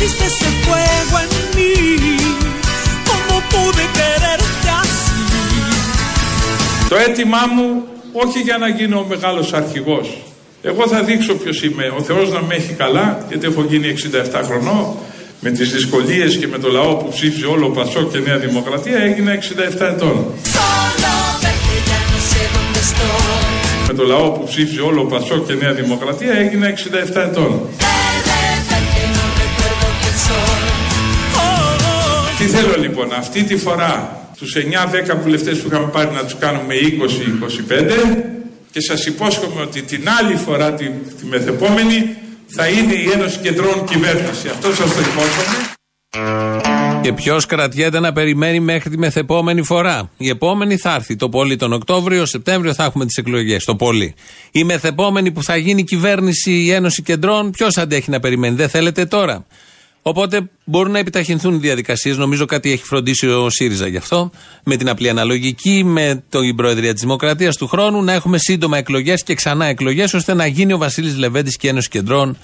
[0.00, 1.74] pusiste ese fuego en mí.
[3.10, 5.20] ¿Cómo pude quererte así?
[6.88, 10.18] Το αίτημά μου όχι για να γίνω ο μεγάλος αρχηγός.
[10.62, 11.92] Εγώ θα δείξω ποιος είμαι.
[11.98, 13.86] Ο Θεός να με έχει καλά, γιατί έχω γίνει
[14.32, 14.96] 67 χρονών.
[15.40, 18.98] Με τις δυσκολίες και με το λαό που ψήφιζε όλο ο Πασό και Νέα Δημοκρατία
[18.98, 20.26] έγινα 67 ετών.
[20.54, 23.86] Solo verte ya no sé dónde estoy.
[23.86, 26.66] Με το λαό που ψήφιζε όλο ο Πασό και Νέα Δημοκρατία έγινα
[27.14, 27.68] 67 ετών.
[32.60, 38.16] Θέλω λοιπόν αυτή τη φορά τους 9-10 βουλευτές που είχαμε πάρει να τους κάνουμε 20-25
[38.70, 42.16] και σας υπόσχομαι ότι την άλλη φορά τη, τη μεθεπόμενη
[42.46, 44.48] θα είναι η Ένωση Κεντρών Κυβέρνηση.
[44.48, 45.70] Αυτό σας το υπόσχομαι.
[47.02, 51.16] Και ποιος κρατιέται να περιμένει μέχρι τη μεθεπόμενη φορά; Η επόμενη θα έρθει.
[51.16, 53.64] Το πολύ τον Οκτώβριο, Σεπτέμβριο θα έχουμε τις εκλογές.
[53.64, 54.14] Το πολύ.
[54.50, 59.06] Η μεθεπόμενη που θα γίνει κυβέρνηση, η Ένωση Κεντρών, ποιος αντέχει να περιμένει; Δεν θέλετε
[59.06, 59.46] τώρα.
[60.02, 62.16] Οπότε μπορούν να επιταχυνθούν οι διαδικασίες.
[62.16, 64.30] Νομίζω κάτι έχει φροντίσει ο ΣΥΡΙΖΑ γι' αυτό.
[64.64, 69.22] Με την απλή αναλογική, με την Προεδρία της Δημοκρατίας του χρόνου, να έχουμε σύντομα εκλογές
[69.22, 72.38] και ξανά εκλογές, ώστε να γίνει ο Βασίλης Λεβέντης και η Ένωση Κεντρών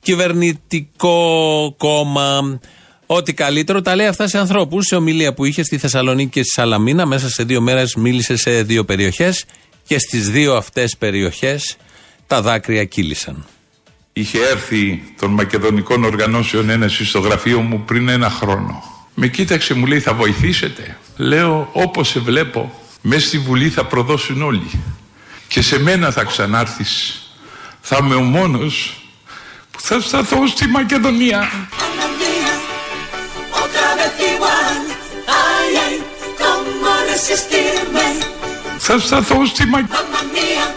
[0.00, 2.60] κυβερνητικό κόμμα.
[3.06, 4.86] Ό,τι καλύτερο τα λέει αυτά σε ανθρώπους.
[4.86, 8.62] Σε ομιλία που είχε στη Θεσσαλονίκη και στη Σαλαμίνα, μέσα σε δύο μέρες μίλησε σε
[8.62, 9.44] δύο περιοχές
[9.86, 11.76] και στις δύο αυτές περιοχές
[12.26, 13.46] τα δάκρυα κύλησαν.
[14.16, 18.82] Είχε έρθει των Μακεδονικών Οργανώσεων Ένωση στο γραφείο μου πριν ένα χρόνο.
[19.14, 24.42] Με κοίταξε, μου λέει, θα βοηθήσετε; Λέω, όπως σε βλέπω, μέσα στη Βουλή θα προδώσουν
[24.42, 24.70] όλοι.
[25.48, 27.22] Και σε μένα θα ξανάρθεις.
[27.80, 29.04] Θα είμαι ο μόνος
[29.70, 31.50] που θα σταθώ στη Μακεδονία.
[31.84, 32.54] Alma mía,
[33.62, 34.76] otra vez igual.
[35.44, 35.94] Ay, ay,
[36.40, 38.24] cómo resistirme.
[38.78, 40.74] Θα σταθώ στη Μακεδονία.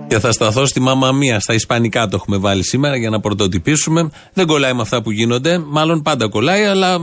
[0.07, 1.39] Και θα σταθώ στη μάμα μία.
[1.39, 4.09] Στα Ισπανικά το έχουμε βάλει σήμερα για να πρωτοτυπήσουμε.
[4.33, 5.57] Δεν κολλάει με αυτά που γίνονται.
[5.57, 6.99] Μάλλον πάντα κολλάει, αλλά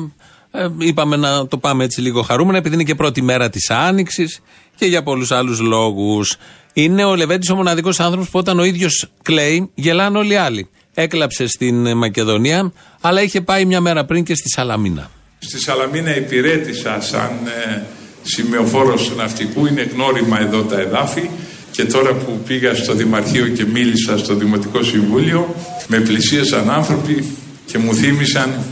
[0.51, 4.41] ε, είπαμε να το πάμε έτσι λίγο χαρούμενα, επειδή είναι και πρώτη μέρα της Άνοιξης
[4.77, 6.37] και για πολλούς άλλους λόγους.
[6.73, 10.69] Είναι ο Λεβέντης ο μοναδικός άνθρωπος που όταν ο ίδιος κλαίει, γελάνε όλοι οι άλλοι.
[10.95, 15.11] Έκλαψε στην ε, Μακεδονία, αλλά είχε πάει μια μέρα πριν και στη Σαλαμίνα.
[15.47, 17.83] Στη Σαλαμίνα υπηρέτησα σαν ε,
[18.23, 21.31] σημεοφόρος του ναυτικού, είναι γνώριμα εδώ τα εδάφη.
[21.71, 25.55] Και τώρα που πήγα στο Δημαρχείο και μίλησα στο Δημοτικό Συμβούλιο
[25.87, 27.25] με πλησίασαν άνθρωποι
[27.67, 28.65] και μου θύμισαν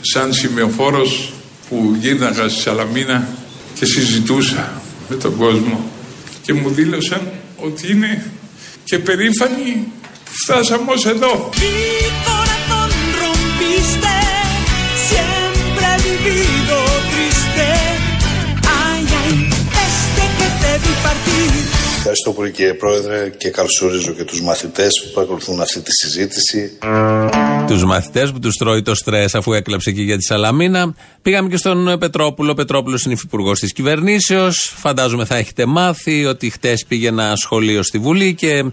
[0.00, 1.32] σαν σημεοφόρος
[1.68, 3.28] που γύρναγα στη Σαλαμίνα
[3.78, 5.84] και συζητούσα με τον κόσμο.
[6.42, 8.30] Και μου δήλωσαν ότι είναι
[8.84, 9.86] και περήφανοι
[10.24, 11.50] που φτάσαμε ως εδώ.
[22.06, 26.78] Ευχαριστώ πολύ κύριε Πρόεδρε και καλωσορίζω και τους μαθητές που παρακολουθούν αυτή τη συζήτηση.
[27.66, 30.94] Τους μαθητές που τους τρώει το στρες αφού έκλαψε και για τη Σαλαμίνα.
[31.22, 32.50] Πήγαμε και στον Πετρόπουλο.
[32.50, 34.74] Ο Πετρόπουλος είναι υφυπουργός της κυβερνήσεως.
[34.76, 38.64] Φαντάζομαι θα έχετε μάθει ότι χτες πήγε ένα σχολείο στη Βουλή και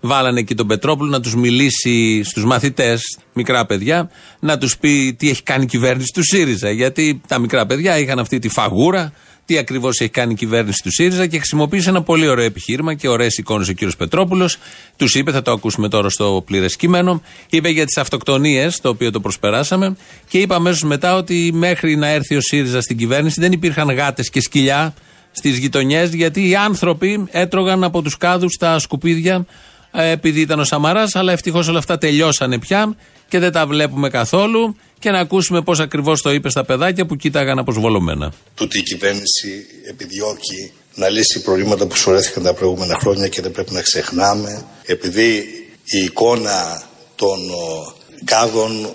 [0.00, 5.30] βάλανε εκεί τον Πετρόπουλο να τους μιλήσει στους μαθητές, μικρά παιδιά, να τους πει τι
[5.30, 6.70] έχει κάνει η κυβέρνηση του ΣΥΡΙΖΑ.
[6.70, 9.12] Γιατί τα μικρά παιδιά είχαν αυτή τη φαγούρα
[9.50, 13.08] τι ακριβώς έχει κάνει η κυβέρνηση του ΣΥΡΙΖΑ και χρησιμοποίησε ένα πολύ ωραίο επιχείρημα και
[13.08, 14.56] ωραίες εικόνες ο κύριος Πετρόπουλος.
[14.96, 19.10] Τους είπε, θα το ακούσουμε τώρα στο πλήρες κείμενο, είπε για τις αυτοκτονίες, το οποίο
[19.10, 19.96] το προσπεράσαμε,
[20.28, 24.30] και είπε αμέσως μετά ότι μέχρι να έρθει ο ΣΥΡΙΖΑ στην κυβέρνηση δεν υπήρχαν γάτες
[24.30, 24.94] και σκυλιά
[25.30, 29.46] στις γειτονιές, γιατί οι άνθρωποι έτρωγαν από τους κάδους τα σκουπίδια
[29.92, 32.94] ε, επειδή ήταν ο Σαμαράς, αλλά ευτυχώς όλα αυτά τελειώσανε πια
[33.28, 34.76] και δεν τα βλέπουμε καθόλου.
[35.00, 38.32] Και να ακούσουμε πώς ακριβώς το είπε στα παιδάκια που κοίταγαν αποσβολωμένα.
[38.54, 43.72] Τούτη η κυβέρνηση επιδιώκει να λύσει προβλήματα που σωρέθηκαν τα προηγούμενα χρόνια και δεν πρέπει
[43.72, 44.64] να ξεχνάμε.
[44.86, 45.36] Επειδή
[45.84, 46.82] η εικόνα
[47.16, 47.94] των ο,
[48.24, 48.92] κάδων ο,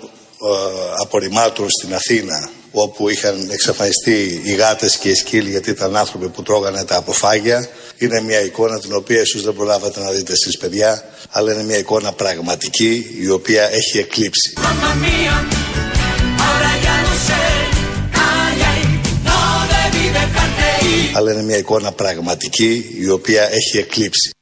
[1.02, 6.42] απορριμμάτων στην Αθήνα όπου είχαν εξαφανιστεί οι γάτες και οι σκύλοι γιατί ήταν άνθρωποι που
[6.42, 7.68] τρώγανε τα αποφάγια
[7.98, 11.78] είναι μια εικόνα την οποία ίσως δεν προλάβατε να δείτε εσείς παιδιά αλλά είναι μια
[11.78, 14.52] εικόνα πραγματική η οποία έχει εκλείψει.
[14.56, 15.65] Mamma
[21.16, 24.35] αλλά είναι μια εικόνα πραγματική η οποία έχει εκλείψει.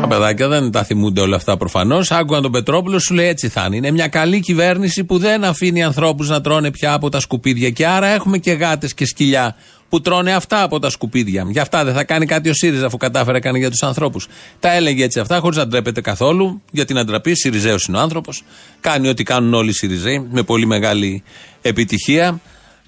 [0.00, 2.10] Τα παιδάκια δεν τα θυμούνται όλα αυτά προφανώς.
[2.10, 3.76] Άκουγαν τον Πετρόπουλο, σου λέει έτσι θα είναι.
[3.76, 7.70] Είναι μια καλή κυβέρνηση που δεν αφήνει ανθρώπους να τρώνε πια από τα σκουπίδια.
[7.70, 9.56] Και άρα έχουμε και γάτες και σκυλιά
[9.88, 11.46] που τρώνε αυτά από τα σκουπίδια.
[11.48, 14.28] Γι' αυτά δεν θα κάνει κάτι ο ΣΥΡΙΖΑ αφού κατάφερε κάνει για τους ανθρώπους.
[14.60, 16.62] Τα έλεγε έτσι αυτά χωρίς να ντρέπεται καθόλου.
[16.70, 18.44] Γιατί να ντραπεί, Σιριζέο είναι ο άνθρωπος.
[18.80, 21.22] Κάνει ό,τι κάνουν όλοι οι Σιριζέοι με πολύ μεγάλη
[21.62, 22.40] επιτυχία.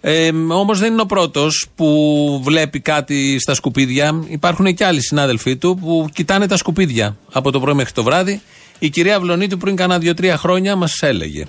[0.06, 4.24] Ε, Όμως δεν είναι ο πρώτος που βλέπει κάτι στα σκουπίδια.
[4.28, 8.42] Υπάρχουν και άλλοι συνάδελφοί του που κοιτάνε τα σκουπίδια από το πρωί μέχρι το βράδυ.
[8.78, 11.44] Η κυρία Βλονίτου πριν κάνα δύο-τρία χρόνια μας έλεγε.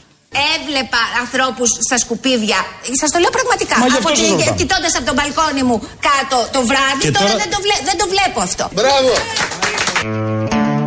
[0.59, 2.57] Έβλεπα ανθρώπους στα σκουπίδια.
[2.99, 3.79] Σας το λέω πραγματικά.
[3.79, 4.55] Μα γι' Από αυτό σας ρωτάω.
[4.55, 7.97] Κοιτώντας από τον μπαλκόνι μου κάτω το βράδυ, Και τώρα, τώρα- Δεν, το βλέ- δεν
[7.97, 8.69] το βλέπω αυτό.
[8.75, 9.11] Μπράβο!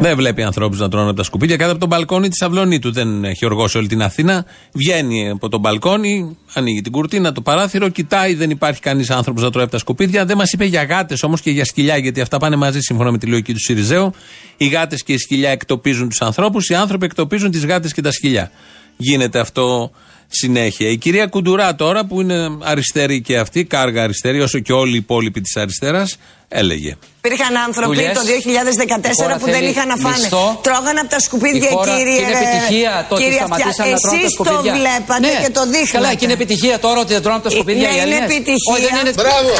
[0.00, 2.92] Δεν βλέπει ανθρώπους να τρώνε από τα σκουπίδια κάτω από τον μπαλκόνι της Αυλονίτου.
[2.92, 4.44] Δεν έχει οργώσει όλη την Αθήνα.
[4.72, 9.50] Βγαίνει από τον μπαλκόνι, ανοίγει την κουρτίνα, το παράθυρο, κοιτάει, δεν υπάρχει κανείς άνθρωπος να
[9.50, 10.24] τρώει από τα σκουπίδια.
[10.24, 13.18] Δεν μας είπε για γάτες όμως και για σκυλιά, γιατί αυτά πάνε μαζί σύμφωνα με
[13.18, 14.12] τη λογική του Σιριζέου.
[14.56, 18.12] Οι γάτες και οι σκυλιά εκτοπίζουν τους ανθρώπους, οι άνθρωποι εκτοπίζουν τις γάτες και τα
[18.12, 18.50] σκυλιά.
[18.96, 19.90] Γίνεται αυτό
[20.28, 20.88] συνέχεια.
[20.90, 24.96] Η κυρία Κουντουρά τώρα, που είναι αριστερή και αυτή, κάργα αριστερή, όσο και όλοι οι
[24.96, 26.16] υπόλοιποι της αριστεράς,
[26.48, 26.96] έλεγε.
[27.24, 28.12] Υπήρχαν άνθρωποι Δουλειές.
[28.14, 30.16] το 2014 χώρα που δεν θέλει είχαν να φάνε.
[30.18, 30.60] μισθό.
[30.62, 32.16] Τρώγανε από τα σκουπίδια, Η χώρα- κύριε.
[32.16, 33.84] και είναι επιτυχία το ότι κύριε σταματήσαν Αυτιά.
[33.90, 34.72] να τρώνε τα Εσείς σκουπίδια.
[34.72, 35.44] το βλέπατε Ναι.
[35.44, 35.90] και το δείχνατε.
[35.98, 38.02] Καλά, και είναι επιτυχία τώρα ότι δεν τρώνε από τα Ε, σκουπίδια ναι, οι είναι
[38.02, 38.30] Έλληνες.
[38.30, 38.72] επιτυχία.
[38.74, 39.12] Όχι, δεν είναι.
[39.20, 39.52] Μπράβο!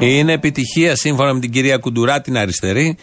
[0.00, 2.96] Είναι επιτυχία σύμφωνα με την κυρία Κουντουρά την αριστερή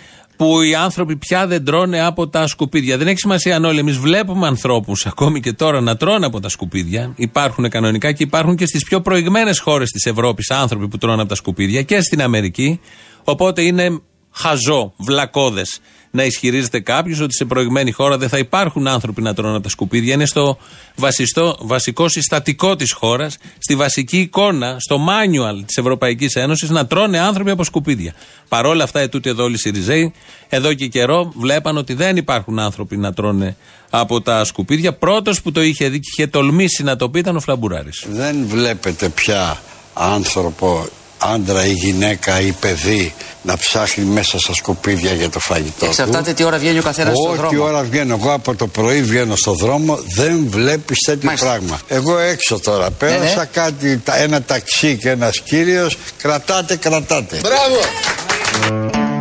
[0.43, 2.97] που οι άνθρωποι πια δεν τρώνε από τα σκουπίδια.
[2.97, 6.49] Δεν έχει σημασία αν όλοι εμείς βλέπουμε ανθρώπους ακόμη και τώρα να τρώνε από τα
[6.49, 7.13] σκουπίδια.
[7.15, 11.29] Υπάρχουν κανονικά και υπάρχουν και στις πιο προηγμένες χώρες της Ευρώπης άνθρωποι που τρώνε από
[11.29, 12.79] τα σκουπίδια και στην Αμερική.
[13.23, 14.01] Οπότε είναι
[14.33, 15.79] χαζό, βλακώδες
[16.15, 19.69] να ισχυρίζεται κάποιος ότι σε προηγμένη χώρα δεν θα υπάρχουν άνθρωποι να τρώνε από τα
[19.69, 20.13] σκουπίδια.
[20.13, 20.57] Είναι στο
[20.95, 27.19] βασιστό, βασικό συστατικό της χώρας, στη βασική εικόνα, στο manual της Ευρωπαϊκής Ένωσης να τρώνε
[27.19, 28.13] άνθρωποι από σκουπίδια.
[28.47, 30.13] Παρόλα αυτά, ετούτοι εδώ όλοι οι Σιριζέοι,
[30.49, 33.55] εδώ και καιρό βλέπαν ότι δεν υπάρχουν άνθρωποι να τρώνε
[33.89, 34.93] από τα σκουπίδια.
[34.93, 38.05] Πρώτος που το είχε δει και είχε τολμήσει να το πει ήταν ο Φλαμπουράρης.
[38.09, 39.61] Δεν βλέπετε πια
[39.93, 40.87] άνθρωπο,
[41.33, 46.33] άντρα ή γυναίκα ή παιδί να ψάχνει μέσα στα σκουπίδια για το φαγητό Εξαρτάται του.
[46.35, 47.63] τι ώρα βγαίνει ο καθένας στον Ό,τι δρόμο.
[47.63, 51.47] ώρα βγαίνω εγώ από το πρωί βγαίνω στο δρόμο δεν βλέπεις τέτοιο Μάλιστα.
[51.47, 51.79] πράγμα.
[51.87, 53.45] Εγώ έξω τώρα πέρασα ναι.
[53.51, 57.39] κάτι, τα- ένα ταξί και ένας κύριος κρατάτε, κρατάτε.
[57.41, 59.12] Μπράβο!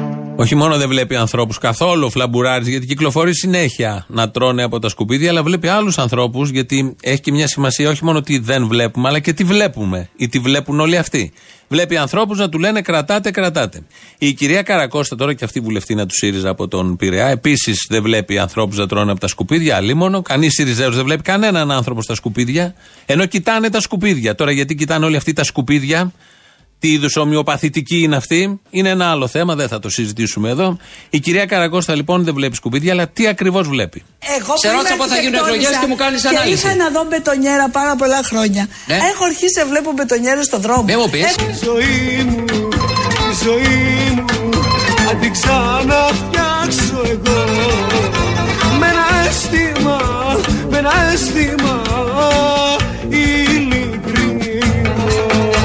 [0.42, 4.88] Όχι μόνο δεν βλέπει ανθρώπους καθόλου ο Φλαμπουράρη, γιατί κυκλοφορεί συνέχεια να τρώνε από τα
[4.88, 9.08] σκουπίδια, αλλά βλέπει άλλους ανθρώπους, γιατί έχει και μια σημασία όχι μόνο τι δεν βλέπουμε,
[9.08, 11.32] αλλά και τι βλέπουμε ή τι βλέπουν όλοι αυτοί.
[11.68, 13.82] Βλέπει ανθρώπους να του λένε κρατάτε, κρατάτε.
[14.18, 18.38] Η κυρία Καρακώστα, τώρα και αυτή βουλευτήνα του ΣΥΡΙΖΑ από τον Πειραιά, επίσης δεν βλέπει
[18.38, 20.22] ανθρώπους να τρώνε από τα σκουπίδια, αλίμονο.
[20.22, 22.74] Κανείς ΣΥΡΙΖΑΕΟ δεν βλέπει κανέναν άνθρωπο στα σκουπίδια,
[23.06, 24.34] ενώ κοιτάνε τα σκουπίδια.
[24.34, 26.12] Τώρα γιατί κοιτάνε όλοι αυτοί τα σκουπίδια,
[26.82, 30.76] τι είδους ομοιοπαθητική είναι αυτή, είναι ένα άλλο θέμα, δεν θα το συζητήσουμε εδώ.
[31.10, 34.02] Η κυρία Καρακώστα λοιπόν δεν βλέπει σκουπίδια, αλλά τι ακριβώς βλέπει.
[34.38, 36.62] Εγώ Σε πριν ρώτησα πότε θα γίνουν αρχιτεκτόνησα εκλογές και μου κάνεις ανάλυση.
[36.62, 38.66] Και είχα να δω μπετονιέρα πάρα πολλά χρόνια.
[38.86, 38.94] Ναι.
[39.12, 40.82] Έχω αρχίσει να βλέπω μπετονιέρα στον δρόμο.
[40.82, 41.24] Μη μου πεις.
[41.24, 42.44] Έχω- ζωή μου,
[43.18, 44.24] τη ζωή μου
[45.10, 47.40] Αν την ξαναφτιάξω εγώ
[48.78, 49.98] Με ένα αίσθημα,
[50.70, 51.82] με ένα αίσθημα
[53.08, 55.06] ειλικρινό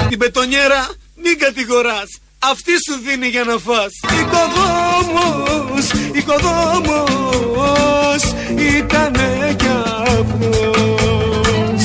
[0.09, 0.87] Την πετονιέρα
[1.27, 2.09] μην κατηγοράς
[2.51, 7.53] αυτή σου δίνει για να φας Οικοδόμος, οικοδόμος
[8.77, 9.67] Ήτανε κι
[10.07, 11.81] αυτός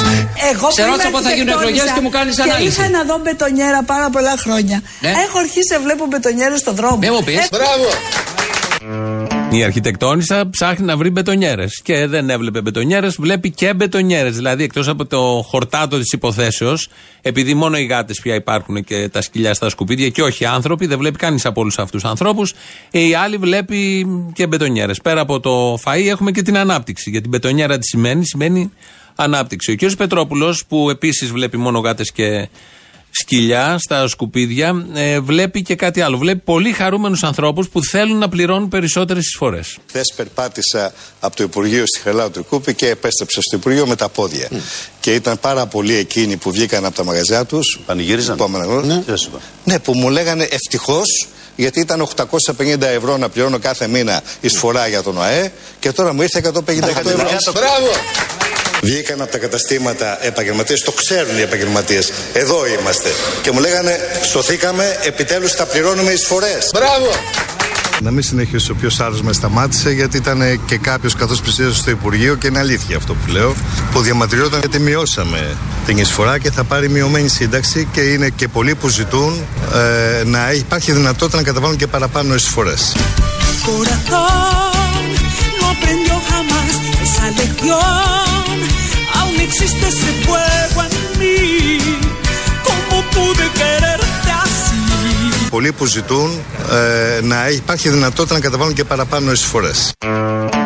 [0.50, 2.76] Εγώ Σε πριν ρώτησα πότε θα γίνουν αρχιτεκτόνησα εκλογές και μου κάνεις ανάλυση.
[2.76, 4.82] Και είχα να δω μπετονιέρα πάρα πολλά χρόνια.
[5.00, 5.08] Ναι.
[5.08, 6.96] Έχω αρχίσει να βλέπω μπετονιέρα στον δρόμο.
[6.96, 7.36] Μη μου πεις.
[7.36, 7.88] Ε, Μπράβο!
[9.54, 11.80] Η αρχιτεκτόνισσα ψάχνει να βρει μπετονιέρες.
[11.82, 14.36] Και δεν έβλεπε μπετονιέρες, βλέπει και μπετονιέρες.
[14.36, 16.88] Δηλαδή, εκτός από το χορτάτο της υποθέσεως,
[17.22, 20.98] επειδή μόνο οι γάτες πια υπάρχουν και τα σκυλιά στα σκουπίδια και όχι άνθρωποι, δεν
[20.98, 22.54] βλέπει κανείς από όλους αυτούς τους ανθρώπους.
[22.90, 25.00] Οι άλλοι βλέπει και μπετονιέρες.
[25.00, 27.10] Πέρα από το φαΐ έχουμε και την ανάπτυξη.
[27.10, 28.72] Γιατί μπετονιέρα τι σημαίνει, σημαίνει
[29.14, 29.72] ανάπτυξη.
[29.72, 29.96] Ο κ.
[29.96, 32.48] Πετρόπουλος, που επίσης βλέπει μόνο γάτες και
[33.12, 36.18] σκυλιά στα σκουπίδια, ε, βλέπει και κάτι άλλο.
[36.18, 39.78] Βλέπει πολύ χαρούμενους ανθρώπους που θέλουν να πληρώνουν περισσότερες εισφορές.
[39.88, 44.48] Χθες περπάτησα από το Υπουργείο στη Χελάου Τρικούπη και επέστρεψα στο Υπουργείο με τα πόδια.
[45.00, 47.80] Και ήταν πάρα πολλοί εκείνοι που βγήκαν από τα μαγαζιά τους.
[47.86, 48.36] Πανηγύριζαν.
[48.84, 49.02] Ναι.
[49.64, 51.26] ναι, που μου λέγανε ευτυχώς
[51.56, 52.08] γιατί ήταν
[52.58, 56.58] 850 ευρώ να πληρώνω κάθε μήνα εισφορά για τον ΟΑΕ και τώρα μου ήρθε 158
[56.68, 57.52] ευρώ.
[57.52, 58.41] Μπράβο!
[58.84, 62.12] Βγήκαν από τα καταστήματα επαγγελματίες, το ξέρουν οι επαγγελματίες.
[62.32, 63.08] Εδώ είμαστε.
[63.42, 63.98] Και μου λέγανε,
[64.30, 66.58] σωθήκαμε, επιτέλους θα πληρώνουμε εισφορέ.
[66.72, 67.10] Μπράβο!
[68.00, 71.90] Να μην συνεχίσει ο πιο άλλος μες σταμάτησε γιατί ήταν και κάποιος καθώς πλησίαζε στο
[71.90, 73.54] Υπουργείο και είναι αλήθεια αυτό που λέω
[73.92, 78.74] που διαμαρτυρόταν γιατί μειώσαμε την εισφορά και θα πάρει μειωμένη σύνταξη και είναι και πολλοί
[78.74, 79.44] που ζητούν
[80.20, 82.94] ε, να υπάρχει δυνατότητα να καταβάλουν και παραπάνω εισφορές.
[83.64, 85.02] corazón
[85.60, 86.70] no aprendió jamás
[87.04, 88.71] esa lección.
[89.42, 91.36] Aún existe ese fuego en mí.
[92.68, 95.50] ¿Cómo pude quererte así?
[95.50, 96.30] Πολλοί που ζητούν
[96.70, 99.92] ε, να υπάρχει δυνατότητα να καταβάλουν και παραπάνω εισφορές.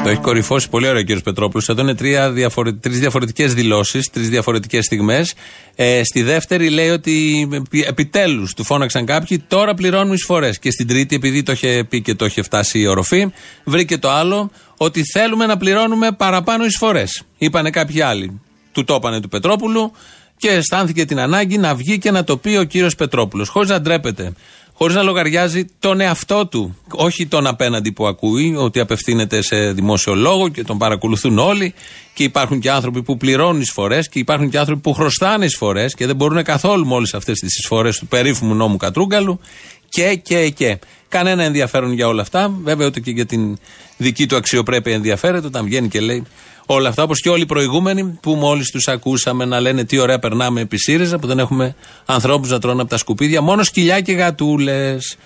[0.03, 1.69] Το έχει κορυφώσει πολύ ωραίο ο κύριος Πετρόπουλος.
[1.69, 2.73] Εδώ είναι τρία διαφορε...
[2.73, 5.35] τρεις διαφορετικές δηλώσεις, τρεις διαφορετικές στιγμές.
[5.75, 7.49] Ε, στη δεύτερη λέει ότι
[7.87, 10.59] επιτέλους του φώναξαν κάποιοι, τώρα πληρώνουν εισφορές.
[10.59, 13.27] Και στην τρίτη, επειδή το είχε πει και το είχε φτάσει η οροφή,
[13.65, 17.23] βρήκε το άλλο ότι θέλουμε να πληρώνουμε παραπάνω εισφορές.
[17.39, 18.41] Είπανε κάποιοι άλλοι.
[18.77, 19.93] Του το είπανε του Πετρόπουλου
[20.37, 23.49] και αισθάνθηκε την ανάγκη να βγει και να το πει ο κύριος Πετρόπουλος.
[23.49, 24.33] Χωρίς να ντρέπεται
[24.79, 26.77] χωρίς να λογαριάζει τον εαυτό του.
[26.91, 31.75] Όχι τον απέναντι που ακούει, ότι απευθύνεται σε δημόσιο λόγο και τον παρακολουθούν όλοι.
[32.15, 36.07] Και υπάρχουν και άνθρωποι που πληρώνουν εισφορές και υπάρχουν και άνθρωποι που χρωστάνε εισφορές και
[36.07, 39.41] δεν μπορούν καθόλου με όλε αυτές τις εισφορές του περίφημου νόμου Κατρούγκαλου.
[39.89, 40.79] Και, και, και.
[41.09, 42.55] Κανένα ενδιαφέρον για όλα αυτά.
[42.63, 43.59] Βέβαια, ότι και για την
[43.97, 46.27] δική του αξιοπρέπεια ενδιαφέρεται όταν βγαίνει και λέει
[46.67, 47.03] όλα αυτά.
[47.03, 50.77] Όπως και όλοι οι προηγούμενοι που μόλις τους ακούσαμε να λένε τι ωραία περνάμε επί
[50.79, 51.75] ΣΥΡΙΖΑ που δεν έχουμε
[52.07, 55.17] ανθρώπους να τρώνε από τα σκουπίδια, μόνο σκυλιά και γατούλες.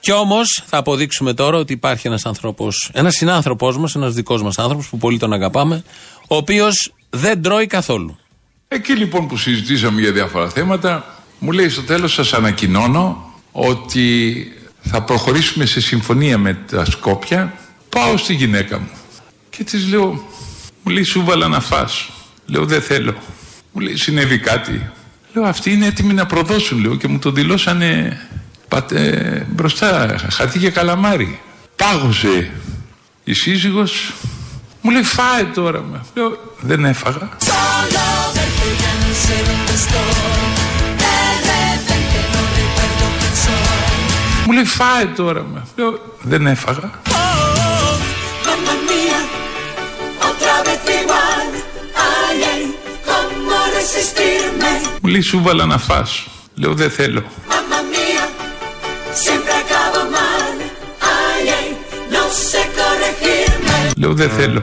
[0.00, 4.58] Κι όμως θα αποδείξουμε τώρα ότι υπάρχει ένας άνθρωπος, ένας συνάνθρωπός μας, ένας δικός μας
[4.58, 5.82] άνθρωπος που πολύ τον αγαπάμε,
[6.28, 8.18] ο οποίος δεν τρώει καθόλου.
[8.68, 14.46] Εκεί λοιπόν που συζητήσαμε για διάφορα θέματα, μου λέει στο τέλος σας ανακοινώνω ότι
[14.80, 17.54] θα προχωρήσουμε σε συμφωνία με τα Σκόπια,
[17.88, 18.90] πάω στη γυναίκα μου.
[19.50, 20.24] Και της λέω,
[20.82, 22.08] μου λέει σου βάλα να φας.
[22.46, 23.14] Λέω δεν θέλω.
[23.72, 24.90] Μου λέει συνέβη κάτι.
[25.34, 28.20] Λέω αυτοί είναι έτοιμοι να προδώσουν λέω και μου το δηλώσανε
[28.68, 31.40] πάτε, μπροστά χαρτί και καλαμάρι.
[31.76, 32.50] Πάγωσε
[33.24, 34.12] η σύζυγος
[34.82, 36.00] μου λέει φάε τώρα με.
[36.14, 37.28] Λέω δεν έφαγα.
[44.46, 45.66] Μου λέει φάε τώρα με.
[45.76, 46.90] Λέω δεν έφαγα.
[55.02, 56.26] Μου λέει σου βάλα να φας.
[56.54, 57.22] Λέω δεν θέλω.
[63.96, 64.62] Λέω δεν θέλω.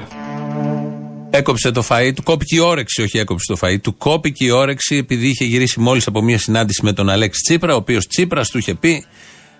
[1.29, 3.81] Έκοψε το φαΐ, του κόπηκε η όρεξη, όχι έκοψε το φαΐ.
[3.81, 7.73] Του κόπηκε η όρεξη επειδή είχε γυρίσει μόλις από μια συνάντηση με τον Αλέξη Τσίπρα,
[7.73, 9.05] ο οποίος Τσίπρας του είχε πει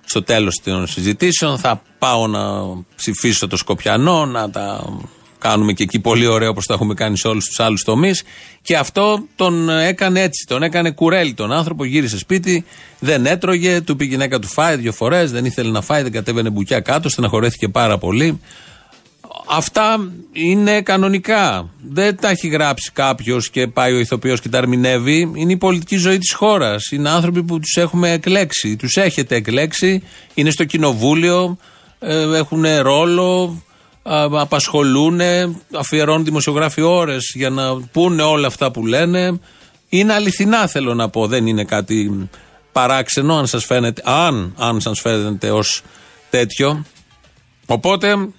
[0.05, 2.41] στο τέλος των συζητήσεων: Θα πάω να
[2.95, 4.85] ψηφίσω το Σκοπιανό, να τα
[5.39, 8.23] κάνουμε και εκεί πολύ ωραίο όπως το έχουμε κάνει σε όλους τους άλλους τομείς.
[8.61, 10.45] Και αυτό τον έκανε έτσι.
[10.47, 11.83] Τον έκανε κουρέλι τον άνθρωπο.
[11.85, 12.65] Γύρισε σπίτι,
[12.99, 16.11] δεν έτρωγε, του πήγε η γυναίκα του φάει δύο φορές, δεν ήθελε να φάει, δεν
[16.11, 18.39] κατέβαινε μπουκιά κάτω, στεναχωρέθηκε πάρα πολύ.
[19.49, 21.69] Αυτά είναι κανονικά.
[21.89, 25.31] Δεν τα έχει γράψει κάποιος και πάει ο ηθοποιός και τα ερμηνεύει.
[25.35, 26.91] Είναι η πολιτική ζωή της χώρας.
[26.91, 28.75] Είναι άνθρωποι που τους έχουμε εκλέξει.
[28.75, 30.03] Τους έχετε εκλέξει.
[30.33, 31.57] Είναι στο κοινοβούλιο.
[31.99, 33.61] Ε, έχουν ρόλο
[34.31, 35.19] απασχολούν,
[35.73, 39.39] αφιερώνουν δημοσιογράφοι ώρες για να πούνε όλα αυτά που λένε.
[39.89, 42.29] Είναι αληθινά θέλω να πω, δεν είναι κάτι
[42.71, 45.81] παράξενο αν σας φαίνεται, αν, αν σας φαίνεται ως
[46.29, 46.85] τέτοιο.
[47.65, 48.29] Οπότε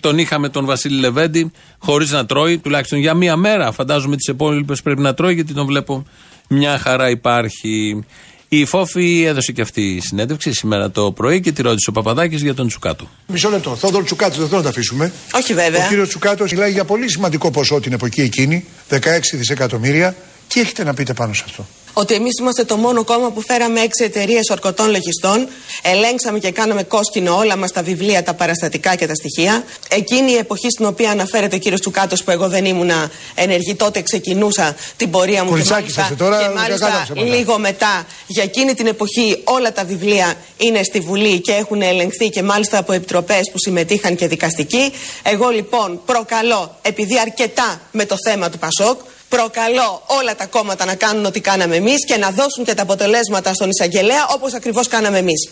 [0.00, 3.72] τον είχαμε τον Βασίλη Λεβέντη χωρίς να τρώει, τουλάχιστον για μία μέρα.
[3.72, 6.04] Φαντάζομαι τις επόμενες πρέπει να τρώει γιατί τον βλέπω
[6.48, 8.04] μια χαρά υπάρχει.
[8.48, 12.42] Η Φόφη έδωσε και αυτή η συνέντευξη σήμερα το πρωί και τη ρώτησε ο Παπαδάκης
[12.42, 13.08] για τον Τσουκάτο.
[13.26, 13.76] Μισό λεπτό.
[13.76, 15.12] Θόδωρο Τσουκάτο δεν θέλω να τα αφήσουμε.
[15.32, 15.84] Όχι βέβαια.
[15.84, 18.98] Ο κύριος Τσουκάτος μιλάει για πολύ σημαντικό ποσό την εποχή εκείνη, 16
[19.32, 20.16] δισεκατομμύρια.
[20.48, 21.66] Τι έχετε να πείτε πάνω σε αυτό;
[21.98, 25.48] Ότι εμείς είμαστε το μόνο κόμμα που φέραμε έξι εταιρείες ορκωτών λογιστών,
[25.82, 29.64] ελέγξαμε και κάναμε κόσκινο όλα μας τα βιβλία, τα παραστατικά και τα στοιχεία.
[29.88, 32.90] Εκείνη η εποχή στην οποία αναφέρεται ο κύριος Τσουκάτος, που εγώ δεν ήμουν
[33.34, 35.56] ενεργή, τότε ξεκινούσα την πορεία μου.
[35.56, 40.82] και μάλιστα, τώρα, και μάλιστα λίγο μετά, για εκείνη την εποχή, όλα τα βιβλία είναι
[40.82, 44.92] στη Βουλή και έχουν ελεγχθεί και μάλιστα από επιτροπές που συμμετείχαν και δικαστικοί.
[45.22, 50.94] Εγώ λοιπόν προκαλώ, επειδή αρκετά με το θέμα του Πασόκ, Προκαλώ όλα τα κόμματα να
[50.94, 55.18] κάνουν ό,τι κάναμε εμείς και να δώσουν και τα αποτελέσματα στον εισαγγελέα όπως ακριβώς κάναμε
[55.18, 55.50] εμείς.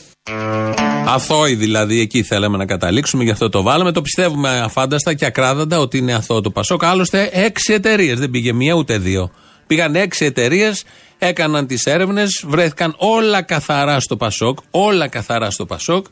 [1.06, 3.92] Αθώοι δηλαδή, εκεί θέλαμε να καταλήξουμε, γι' αυτό το βάλαμε.
[3.92, 6.84] Το πιστεύουμε αφάνταστα και ακράδαντα ότι είναι αθώο το Πασόκ.
[6.84, 9.30] Άλλωστε, έξι εταιρείες, δεν πήγε μία ούτε δύο.
[9.66, 10.84] Πήγαν έξι εταιρείες,
[11.18, 14.58] έκαναν τις έρευνες, βρέθηκαν όλα καθαρά στο Πασόκ.
[14.70, 16.06] Όλα καθαρά στο Πασόκ.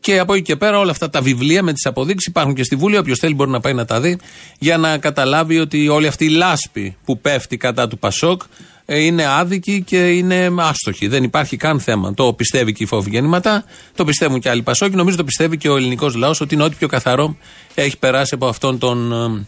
[0.00, 2.76] Και από εκεί και πέρα όλα αυτά τα βιβλία με τις αποδείξεις υπάρχουν και στη
[2.76, 2.96] Βουλή.
[2.96, 4.18] Όποιος θέλει μπορεί να πάει να τα δει
[4.58, 8.42] για να καταλάβει ότι όλη αυτή η λάσπη που πέφτει κατά του Πασόκ
[8.90, 11.06] ε, είναι άδικη και είναι άστοχη.
[11.08, 12.14] Δεν υπάρχει καν θέμα.
[12.14, 13.64] Το πιστεύει και η φόβη γεννηματά,
[13.94, 14.96] το πιστεύουν και άλλοι Πασόκοι.
[14.96, 17.36] Νομίζω το πιστεύει και ο ελληνικός λαός ότι είναι ό,τι πιο καθαρό
[17.74, 19.46] έχει περάσει από αυτόν τον ε,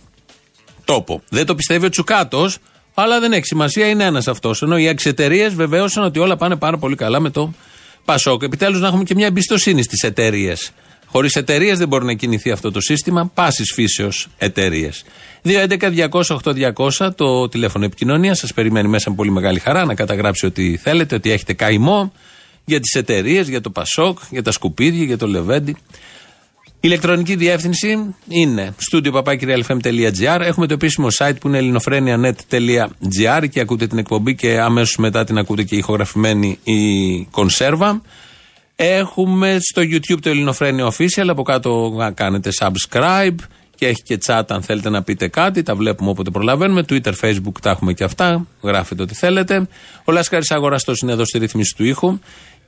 [0.85, 1.23] τόπο.
[1.28, 2.59] Δεν το πιστεύει ο Τσουκάτος,
[2.95, 4.62] αλλά δεν έχει σημασία, είναι ένας αυτός.
[4.62, 7.52] Ενώ οι έξι εταιρείε βεβαίωσαν ότι όλα πάνε πάρα πολύ καλά με το
[8.04, 8.42] Πασόκ.
[8.42, 10.73] Επιτέλους να έχουμε και μια εμπιστοσύνη στις εταιρείες.
[11.07, 13.30] Χωρίς εταιρείες δεν μπορεί να κινηθεί αυτό το σύστημα.
[13.35, 15.04] Πάσης φύσεως εταιρείες.
[15.45, 18.38] 2.11.200.8.200 το τηλέφωνο επικοινωνίας.
[18.38, 22.12] Σας περιμένει μέσα με πολύ μεγάλη χαρά να καταγράψει ό,τι θέλετε, ότι έχετε καημό
[22.64, 25.76] για τις εταιρείες, για το Πασόκ, για τα σκουπίδια, για το Λεβέντι.
[26.80, 30.40] Ηλεκτρονική διεύθυνση είναι studio.papakirialfm.gr.
[30.40, 35.38] Έχουμε το επίσημο site που είναι ελληνοφρένια.net.gr και ακούτε την εκπομπή και αμέσως μετά την
[35.38, 38.02] ακούτε και ηχογραφημένη η κονσέρβα.
[38.76, 41.26] Έχουμε στο YouTube το Ελληνοφρένια Official.
[41.28, 43.37] Από κάτω να κάνετε subscribe
[43.75, 45.62] και έχει και chat αν θέλετε να πείτε κάτι.
[45.62, 46.84] Τα βλέπουμε όποτε προλαβαίνουμε.
[46.88, 48.46] Twitter, Facebook τα έχουμε και αυτά.
[48.62, 49.68] Γράφετε ό,τι θέλετε.
[50.04, 52.18] Ο Λάσκαρης Αγοραστός είναι εδώ στη ρύθμιση του ήχου.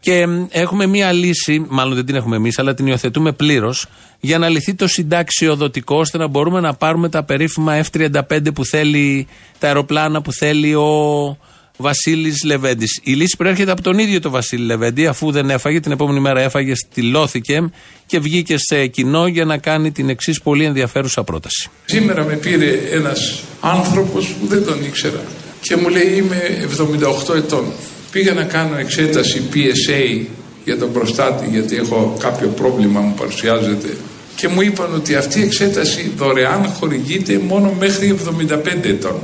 [0.02, 3.86] Και μ, έχουμε μία λύση, μάλλον δεν την έχουμε εμείς, αλλά την υιοθετούμε πλήρως,
[4.20, 9.26] για να λυθεί το συνταξιοδοτικό, ώστε να μπορούμε να πάρουμε τα περίφημα F-35 που θέλει,
[9.58, 11.38] τα αεροπλάνα που θέλει ο
[11.76, 13.00] Βασίλης Λεβέντης.
[13.02, 16.40] Η λύση προέρχεται από τον ίδιο τον Βασίλη Λεβέντη, αφού δεν έφαγε, την επόμενη μέρα
[16.40, 17.70] έφαγε, στυλώθηκε
[18.06, 21.70] και βγήκε σε κοινό για να κάνει την εξής πολύ ενδιαφέρουσα πρόταση.
[21.84, 25.20] Σήμερα με πήρε ένας άνθρωπος που δεν τον ήξερα
[25.60, 26.68] και μου λέει είμαι
[27.30, 27.64] 78 ετών.
[28.12, 30.26] Πήγα να κάνω εξέταση PSA
[30.64, 33.96] για τον προστάτη γιατί έχω κάποιο πρόβλημα μου παρουσιάζεται
[34.34, 38.18] και μου είπαν ότι αυτή η εξέταση δωρεάν χορηγείται μόνο μέχρι
[38.50, 39.16] 75 ετών.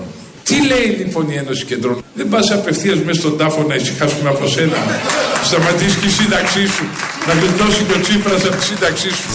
[0.42, 4.46] Τι λέει λοιπόν η Ένωση Κεντρών; Δεν πας απευθείας μέσα στον τάφο να ησυχάσουμε από
[4.48, 4.76] σένα.
[5.44, 6.84] Σταματήσεις και η σύνταξή σου.
[7.26, 9.28] Να γλιτώσει και ο Τσίπρας από τη σύνταξή σου.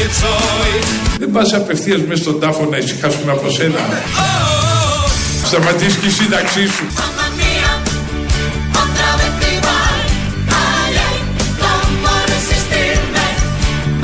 [0.00, 0.72] Recuerdo quién soy.
[1.18, 3.78] Δεν πας απευθείας μέσα στον τάφο να ησυχάσουμε από σένα.
[5.44, 6.84] Σταματήσεις και η σύνταξή σου.
[6.96, 7.70] Mamma mia,
[8.82, 10.00] otra vez igual.
[10.64, 11.16] Ay, ay,
[11.62, 13.26] cómo resistirme.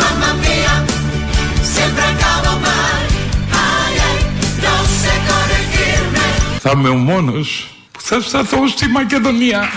[0.00, 0.74] Mamma mia,
[1.74, 3.02] siempre acabo mal.
[3.66, 4.18] Ay, ay,
[4.64, 6.26] no sé corregirme.
[6.60, 9.70] Θα είμαι ο μόνος που θα σταθώ στη Μακεδονία.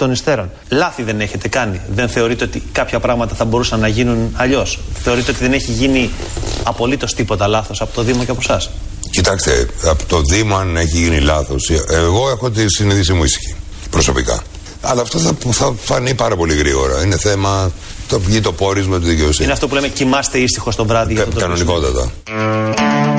[0.00, 0.50] Των υστέρων.
[0.68, 1.80] Λάθη δεν έχετε κάνει.
[1.94, 4.78] Δεν θεωρείτε ότι κάποια πράγματα θα μπορούσαν να γίνουν αλλιώς.
[5.02, 6.10] Θεωρείτε ότι δεν έχει γίνει
[6.62, 8.70] απολύτως τίποτα λάθος από το Δήμο και από εσάς.
[9.10, 11.70] Κοιτάξτε, από το Δήμο αν έχει γίνει λάθος.
[11.90, 13.54] Εγώ έχω τη συνείδησή μου ήσυχη.
[13.90, 14.42] Προσωπικά.
[14.80, 17.02] Αλλά αυτό θα, θα φανεί πάρα πολύ γρήγορα.
[17.04, 17.70] Είναι θέμα.
[18.08, 19.44] Το βγει το πόρισμα του δικαιοσύνη.
[19.44, 21.46] Είναι αυτό που λέμε κοιμάστε ήσυχο το βράδυ για το τρόπο.
[21.46, 22.10] Κανονικότατα.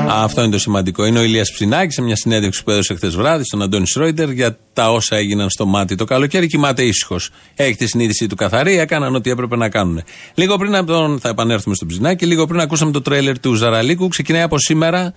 [0.08, 1.04] Αυτό είναι το σημαντικό.
[1.04, 4.58] Είναι ο Ηλίας Ψινάκης σε μια συνέντευξη που έδωσε χθες βράδυ στον Αντώνη Σρόιντερ για
[4.72, 6.46] τα όσα έγιναν στο μάτι το καλοκαίρι.
[6.46, 7.30] Κοιμάται ήσυχος.
[7.54, 10.02] Έχει τη συνείδησή του καθαρή, έκαναν ό,τι έπρεπε να κάνουν.
[10.34, 11.20] Λίγο πριν από τον.
[11.20, 12.26] Θα επανέλθουμε στον Ψινάκη.
[12.26, 14.08] Λίγο πριν ακούσαμε το τρέλερ του Ζαραλίκου.
[14.08, 15.12] Ξεκινάει από σήμερα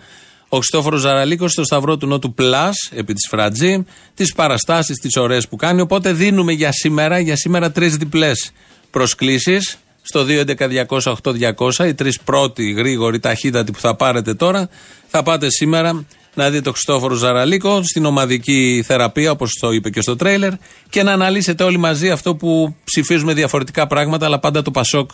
[0.50, 5.48] ο Χριστόφορος Ζαραλίκος στο Σταυρό του Νότου Πλάς, επί της Φρατζή, τις παραστάσεις, τις ωραίες
[5.48, 5.82] που κάνει.
[5.82, 8.52] Οπότε δίνουμε για σήμερα, για σήμερα τρεις διπλές
[8.92, 11.88] προσκλήσεις στο 2.11.200.8.200.
[11.88, 14.70] Οι τρεις πρώτοι γρήγοροι, ταχύτατοι που θα πάρετε τώρα,
[15.08, 20.02] θα πάτε σήμερα να δείτε τον Χριστόφορο Ζαραλίκο στην ομαδική θεραπεία, όπως το είπε και
[20.02, 20.52] στο τρέιλερ,
[20.90, 25.10] και να αναλύσετε όλοι μαζί αυτό που ψηφίζουμε διαφορετικά πράγματα, αλλά πάντα το Πασόκ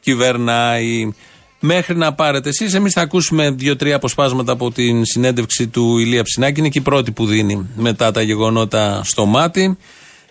[0.00, 1.12] κυβερνάει.
[1.60, 6.60] Μέχρι να πάρετε εσείς, εμείς θα ακούσουμε δύο-τρία αποσπάσματα από την συνέντευξη του Ηλία Ψινάκη.
[6.60, 9.76] Είναι και η πρώτη που δίνει μετά τα γεγονότα στο μάτι.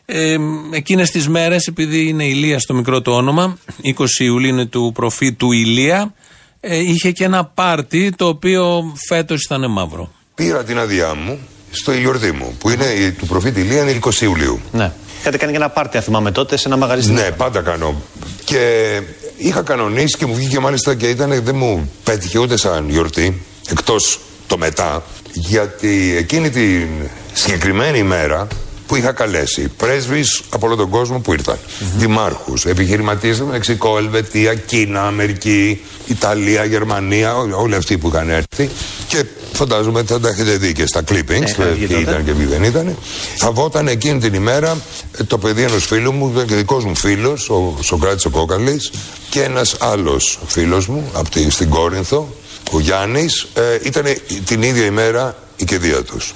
[0.05, 0.35] Ε,
[0.71, 5.51] εκείνες τις μέρες επειδή είναι Ηλία στο μικρό του όνομα 20 Ιουλίου είναι του προφήτου
[5.51, 6.13] Ηλία
[6.59, 11.39] ε, είχε και ένα πάρτι το οποίο φέτος ήταν μαύρο Πήρα την άδειά μου
[11.71, 14.59] στο γιορτή μου, που είναι η- του προφήτη Ηλία, είναι 20 Ιουλίου.
[14.71, 14.91] Ναι.
[15.19, 17.11] Είχατε κάνει και ένα πάρτι, αν θυμάμαι τότε, σε ένα μαγαζί.
[17.11, 18.01] Ναι, πάντα κάνω.
[18.43, 18.99] Και
[19.37, 24.19] είχα κανονίσει και μου βγήκε μάλιστα και ήταν, δεν μου πέτυχε ούτε σαν γιορτή, εκτός
[24.47, 26.87] το μετά, γιατί εκείνη την
[27.33, 28.47] συγκεκριμένη ημέρα
[28.87, 31.57] που είχα καλέσει πρέσβεις από όλο τον κόσμο που ήρθαν.
[31.97, 38.69] Δημάρχους, επιχειρηματίες στο Μεξικό, Ελβετία, Κίνα, Αμερική, Ιταλία, Γερμανία, ό- όλοι αυτοί που είχαν έρθει.
[39.07, 42.09] Και φαντάζομαι θα τα έχετε δει και στα clippings, Ναι, είχαν βγει ποιοι τότε.
[42.11, 42.97] ήταν και ποιοι δεν ήταν.
[43.37, 44.77] Θα βόταν εκείνη την ημέρα
[45.19, 48.91] ε, το παιδί ενός φίλου μου, ήταν και δικός μου φίλος, ο Σοκράτης ο Κόκαλης,
[49.29, 52.33] και ένας άλλος φίλος μου από τη, στην Κόρινθο,
[52.71, 54.03] ο Γιάννης, ε, ήταν
[54.45, 56.33] την ίδια ημέρα η κηδεία τους.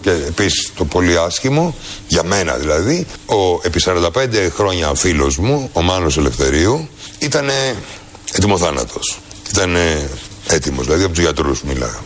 [0.00, 1.74] Και επίσης το πολύ άσχημο,
[2.08, 6.88] για μένα δηλαδή, ο επί 45 χρόνια φίλος μου, ο Μάνος Ελευθερίου,
[7.18, 7.50] ήταν
[8.32, 9.00] ετοιμοθάνατο.
[9.50, 9.76] Ήταν
[10.50, 11.98] έτοιμος, δηλαδή από τους γιατρούς μιλάγα.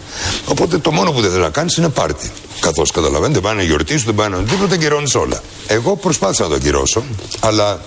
[0.47, 2.31] Οπότε το μόνο που δεν θέλει να κάνεις είναι πάρτι.
[2.61, 5.43] Καθώς καταλαβαίνετε, πάνε να γιορτήσουν, δεν πάνε να τίποτα, κυρώνεις όλα.
[5.67, 7.05] Εγώ προσπάθησα να το ακυρώσω,
[7.41, 7.81] αλλά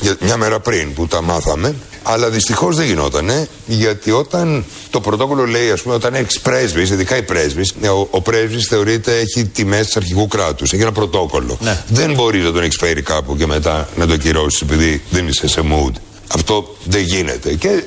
[0.00, 5.46] για- μια μέρα πριν που τα μάθαμε, αλλά δυστυχώς δεν γινότανε, γιατί όταν το πρωτόκολλο
[5.46, 9.86] λέει, ας πούμε, όταν έχεις πρέσβη, ειδικά οι πρέσβεις, ο, ο πρέσβης θεωρείται έχει τιμές
[9.86, 11.56] της αρχικού κράτους, έχει ένα πρωτόκολλο.
[11.88, 15.48] Δεν μπορείς να τον έχεις φέρει κάπου και μετά να το κυρώσει επειδή δεν είσαι
[15.48, 15.92] σε mood.
[16.34, 17.54] Αυτό δεν γίνεται.
[17.54, 17.84] Και,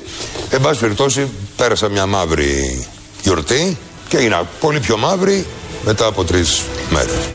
[0.50, 2.86] εν πάση περιπτώσει, πέρασα μια μαύρη
[3.22, 3.78] γιορτή
[4.08, 5.46] και έγινα πολύ πιο μαύρη
[5.84, 7.32] μετά από τρεις μέρες.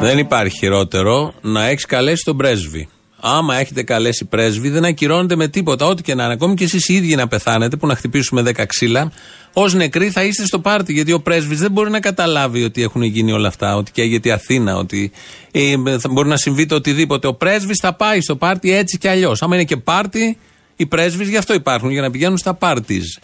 [0.00, 2.88] Δεν υπάρχει χειρότερο να έχεις καλέσει τον πρέσβη.
[3.24, 5.86] Άμα έχετε καλέσει πρέσβη, δεν ακυρώνεται με τίποτα.
[5.86, 6.32] Ό,τι και να είναι.
[6.32, 9.12] Ακόμη και εσείς οι ίδιοι να πεθάνετε, που να χτυπήσουμε 10 ξύλα,
[9.52, 10.92] ως νεκροί θα είστε στο πάρτι.
[10.92, 14.32] Γιατί ο πρέσβης δεν μπορεί να καταλάβει ότι έχουν γίνει όλα αυτά, ότι καίγεται η
[14.32, 15.12] Αθήνα, ότι
[15.50, 17.26] ε, θα μπορεί να συμβεί το οτιδήποτε.
[17.26, 19.42] Ο πρέσβης θα πάει στο πάρτι έτσι κι αλλιώς.
[19.42, 20.38] Άμα είναι και πάρτι,
[20.76, 23.18] οι πρέσβεις γι' αυτό υπάρχουν, για να πηγαίνουν στα πάρτις.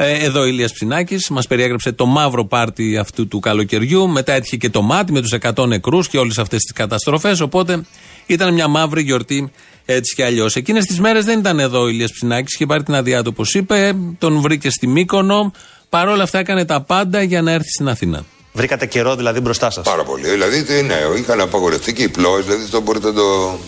[0.00, 4.08] Ε, εδώ ο Ηλίας Ψινάκης μας περιέγραψε το μαύρο πάρτι αυτού του καλοκαιριού.
[4.08, 7.40] Μετά έτυχε και το μάτι με τους 100 νεκρούς και όλες αυτές τις καταστροφές.
[7.40, 7.84] Οπότε
[8.26, 9.52] ήταν μια μαύρη γιορτή
[9.84, 10.56] έτσι κι αλλιώς.
[10.56, 12.54] Εκείνες τις μέρες δεν ήταν εδώ ο Ηλίας Ψινάκης.
[12.54, 13.94] Είχε πάρει την αδειά του όπως είπε.
[14.18, 15.52] Τον βρήκε στη Μύκονο.
[15.88, 18.24] Παρ' όλα αυτά έκανε τα πάντα για να έρθει στην Αθήνα.
[18.52, 19.84] Βρήκατε καιρό δηλαδή μπροστά σας.
[19.84, 20.28] Πάρα πολύ.
[20.28, 23.58] Δηλαδή, τι, ναι, είχαν απαγορευτεί και οι πλώε, δηλαδή το μπορείτε να το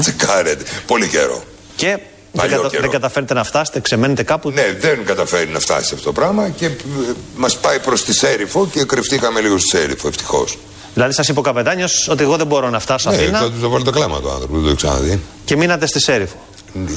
[0.00, 0.64] τσεκάρετε.
[0.86, 1.44] Πολύ καιρό.
[1.76, 1.98] Και
[2.32, 2.68] δεν, Παλιό κατα...
[2.68, 2.82] καιρός.
[2.82, 6.70] δεν καταφέρετε να φτάσετε, ξεμένετε κάπου; Ναι, δεν καταφέρει να φτάσει αυτό το πράγμα και
[7.36, 10.58] μας πάει προς τη Σέριφο και κρυφτήκαμε λίγο στη Σέριφο, ευτυχώς.
[10.94, 13.60] Δηλαδή σας είπε ο καπετάνιος ότι εγώ δεν μπορώ να φτάσω Ναι, Αθήνα θα του
[13.60, 15.20] το βάλει το κλάμα το άνθρωπο, δεν το έχει ξαναδεί.
[15.44, 16.36] και μείνατε στη Σέριφο.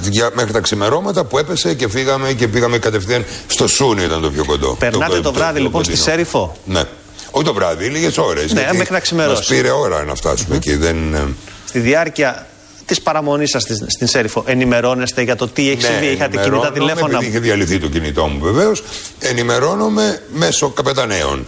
[0.02, 4.32] Για, μέχρι τα ξημερώματα που έπεσε και φύγαμε και πήγαμε κατευθείαν στο Σούνι ήταν το
[4.32, 4.76] πιο κοντό.
[4.80, 6.10] Περνάτε το βράδυ λοιπόν στη κοντινό.
[6.12, 6.84] Σέριφο; Ναι.
[7.32, 8.54] Όχι το βράδυ, λίγες ώρες.
[8.54, 9.36] Ναι, μέχρι να ξημερώσει.
[9.38, 10.76] Μας πήρε ώρα να φτάσουμε εκεί.
[10.76, 11.28] Δεν, ε,
[11.68, 12.48] Στη διάρκεια
[12.86, 16.42] της παραμονής σας στην, στην Σέριφο, ενημερώνεστε για το τι έχει ναι, συμβεί; Είχατε κινητά
[16.42, 18.84] ενημερώνομαι, τηλέφωνα; Επειδή είχε διαλυθεί το κινητό μου βεβαίως,
[19.20, 21.46] ενημερώνομαι μέσω καπεταναίων.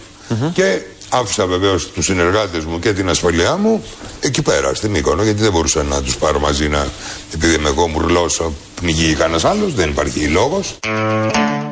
[0.52, 3.84] Και άφησα βεβαίως τους συνεργάτες μου και την ασφαλειά μου
[4.20, 6.86] εκεί πέρα, στη Μύκονο, γιατί δεν μπορούσα να τους πάρω μαζί να.
[7.34, 8.42] Επειδή είμαι εγώ μουρλός,
[8.74, 10.78] πνιγεί κανένας άλλος, δεν υπάρχει λόγος.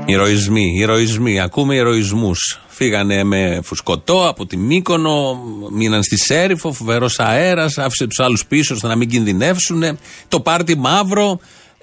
[0.04, 1.40] Ηρωισμοί, ηρωισμοί.
[1.40, 2.60] Ακούμε ηρωισμούς.
[2.68, 5.40] Φύγανε με φουσκωτό από τη Μύκονο,
[5.72, 9.98] μείναν στη Σέριφο, φοβερός αέρας, άφησε τους άλλους πίσω ώστε να μην κινδυνεύσουν.
[10.28, 11.40] Το πάρτι μαύρο.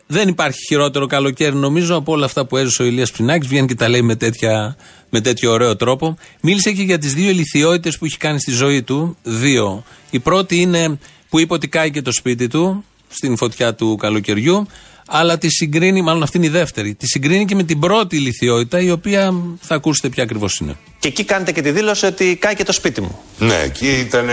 [0.08, 3.48] Δεν υπάρχει χειρότερο καλοκαίρι, νομίζω, από όλα αυτά που έζησε ο Ηλίας Ψινάκης.
[3.48, 4.76] Βγαίνει και τα λέει με, τέτοια,
[5.10, 6.18] με τέτοιο ωραίο τρόπο.
[6.42, 9.18] Μίλησε και για τις δύο ηλικιότητες που έχει κάνει στη ζωή του.
[9.24, 9.84] Δύο.
[10.10, 14.68] Η πρώτη είναι που είπε ότι κάει και το σπίτι του στην φωτιά του καλοκαιριού.
[15.08, 16.96] Αλλά τη συγκρίνει, μάλλον αυτή είναι η δεύτερη.
[16.96, 20.78] Τη συγκρίνει και με την πρώτη ηλικιότητα, η οποία θα ακούσετε ποια ακριβώς είναι.
[21.00, 23.20] Και εκεί κάνετε και τη δήλωση ότι κάει και το σπίτι μου.
[23.40, 24.28] Ναι, εκεί ήταν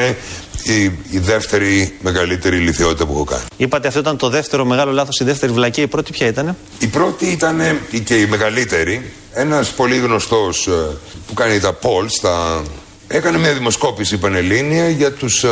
[0.63, 3.43] η, η δεύτερη μεγαλύτερη ηλικιότητα που έχω κάνει.
[3.57, 5.83] Είπατε αυτό ήταν το δεύτερο μεγάλο λάθος, η δεύτερη βλακία.
[5.83, 6.57] Η πρώτη ποια ήταν.
[6.79, 9.13] Η πρώτη ήταν ε, και η μεγαλύτερη.
[9.33, 10.71] Ένας πολύ γνωστός ε,
[11.27, 12.63] που κάνει τα polls, τα...
[13.09, 15.49] έκανε μια δημοσκόπηση πανελλήνια για τους, ε,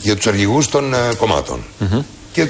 [0.00, 1.64] για τους αρχηγούς των ε, κομμάτων.
[2.32, 2.46] Και ε,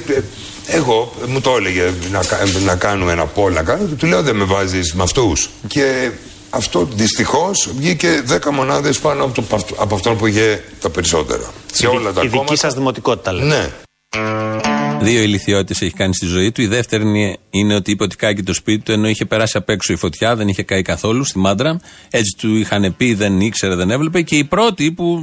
[0.67, 4.23] εγώ μου το έλεγε να, κα- να κάνουμε ένα poll, να κάνω, και του λέω
[4.23, 5.51] δεν με βάζεις με αυτούς.
[5.67, 6.11] Και
[6.55, 11.53] αυτό δυστυχώς βγήκε 10 μονάδες πάνω από, το, από αυτόν που είχε τα περισσότερα.
[11.73, 12.57] Σε όλα τα η δική κόμματα.
[12.57, 13.47] σας δημοτικότητα, λέτε.
[13.47, 14.82] Ναι.
[15.03, 16.63] Δύο ηλικιότητε έχει κάνει στη ζωή του.
[16.63, 19.57] Η δεύτερη είναι, είναι ότι είπε ότι κάει και το σπίτι του, ενώ είχε περάσει
[19.57, 21.81] απ' έξω η φωτιά, δεν είχε καεί καθόλου στη μάντρα.
[22.11, 24.23] Έτσι του είχαν πει, δεν ήξερε, δεν έβλεπε.
[24.23, 25.21] Και η πρώτη που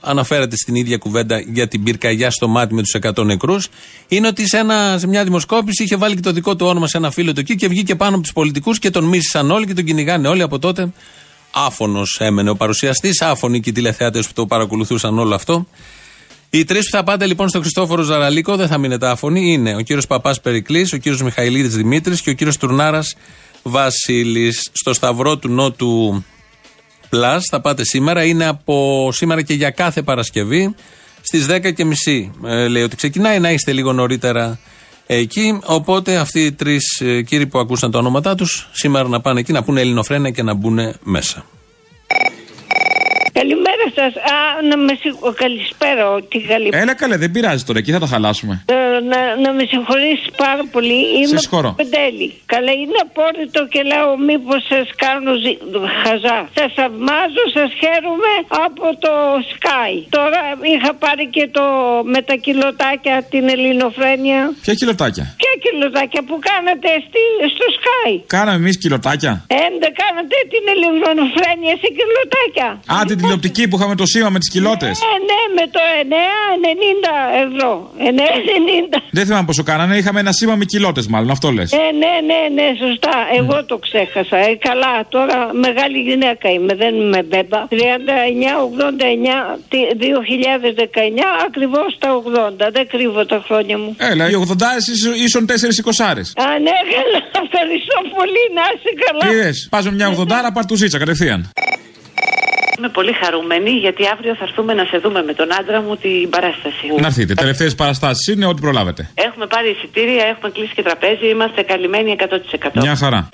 [0.00, 3.68] αναφέρεται στην ίδια κουβέντα για την πυρκαγιά στο μάτι με τους 100 νεκρούς,
[4.08, 6.96] είναι ότι σε, ένα, σε μια δημοσκόπηση είχε βάλει και το δικό του όνομα σε
[6.96, 9.74] ένα φίλο του εκεί και βγήκε πάνω από τους πολιτικούς και τον μίσησαν όλοι και
[9.74, 10.92] τον κυνηγάνε όλοι από τότε.
[11.52, 15.66] Άφωνος έμενε ο παρουσιαστής, άφωνοι και οι τηλεθεάτες που το παρακολουθούσαν όλο αυτό.
[16.52, 19.80] Οι τρεις που θα πάτε λοιπόν στο Χριστόφορο Ζαραλίκο, δεν θα μείνετε άφωνοι, είναι ο
[19.80, 23.16] κύριος Παπάς Περικλής, ο κύριος Μιχαηλίδης Δημήτρης και ο κύριος Τουρνάρας
[23.62, 24.70] Βασίλης.
[24.72, 26.24] Στο Σταυρό του Νότου
[27.10, 28.24] Plus θα πάτε σήμερα.
[28.24, 30.74] Είναι από σήμερα και για κάθε Παρασκευή
[31.20, 32.30] στις 10.30.
[32.44, 34.58] Ε, λέει ότι ξεκινάει να είστε λίγο νωρίτερα
[35.06, 35.58] εκεί.
[35.64, 39.62] Οπότε αυτοί οι τρεις κύριοι που ακούσαν τα ονόματά τους σήμερα να πάνε εκεί να
[39.62, 41.44] πούνε Ελληνοφρένα και να μπουν μέσα.
[43.80, 44.12] Καλημέρα σας.
[44.34, 44.38] Α,
[44.70, 45.28] να με συγχω...
[45.44, 46.68] Καλησπέρα, τι καλή.
[46.82, 48.54] Έλα καλέ, δεν πειράζει τώρα, εκεί θα τα χαλάσουμε.
[48.66, 48.74] Ε,
[49.10, 50.98] να, να με συγχωρήσει πάρα πολύ.
[51.16, 51.70] Είμαι Σε συγχωρώ.
[51.82, 52.28] Πεντέλη.
[52.54, 55.52] Καλά, είναι απόρριτο και λέω μήπως σας κάνω ζη...
[56.02, 56.38] χαζά.
[56.58, 58.32] Σας θαυμάζω, σας χαίρομαι
[58.66, 59.12] από το
[59.52, 59.92] Sky.
[60.16, 60.40] Τώρα
[60.72, 61.64] είχα πάρει και το
[62.12, 64.40] με τα κιλοτάκια την ελληνοφρένεια.
[64.64, 67.22] Ποια κιλοτάκια; Ποια κιλοτάκια που κάνατε στη...
[67.54, 69.32] στο Sky; Κάναμε εμείς κιλοτάκια.
[69.58, 72.68] Ε, δεν κάνατε την ελληνοφρένεια σε κιλοτάκια.
[72.94, 74.98] Α, την τηλεοπτική που είχαμε το σήμα με τις κιλότες.
[75.04, 77.90] Ναι, ναι, με το 9,90 ευρώ.
[77.98, 78.98] 9,90.
[79.10, 81.72] Δεν θυμάμαι πόσο κάνανε, είχαμε ένα σήμα με κιλότες μάλλον, αυτό λες.
[81.72, 83.14] Ε, ναι, ναι, ναι, σωστά.
[83.38, 84.36] Εγώ το ξέχασα.
[84.36, 87.60] Ε, καλά, τώρα μεγάλη γυναίκα είμαι, δεν είμαι μπέμπα.
[87.68, 87.76] 39,
[88.60, 92.70] 89, τι- 2019, ακριβώς τα 80.
[92.72, 93.96] Δεν κρύβω τα χρόνια μου.
[93.98, 94.66] Έλα, οι 80
[95.24, 96.32] ίσον 4 εικοσάρες.
[96.36, 97.20] Α, ναι, καλά.
[97.44, 98.42] Ευχαριστώ πολύ.
[98.54, 99.24] Να είσαι καλά.
[99.34, 101.50] Είδε, πας με μια 80 πάρ του ζήτσα κατευθείαν.
[102.80, 106.30] Είμαι πολύ χαρούμενη γιατί αύριο θα έρθουμε να σε δούμε με τον άντρα μου την
[106.30, 106.86] παράσταση.
[107.00, 107.34] Να έρθετε.
[107.34, 109.10] Τελευταίες παραστάσεις είναι ό,τι προλάβετε.
[109.14, 112.80] Έχουμε πάρει εισιτήρια, έχουμε κλείσει και τραπέζι, είμαστε καλυμμένοι 100%.
[112.80, 113.28] Μια χαρά.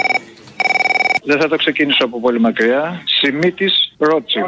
[1.25, 3.03] Δεν θα το ξεκινήσω από πολύ μακριά.
[3.05, 4.43] Σιμίτης Ρότσιλ.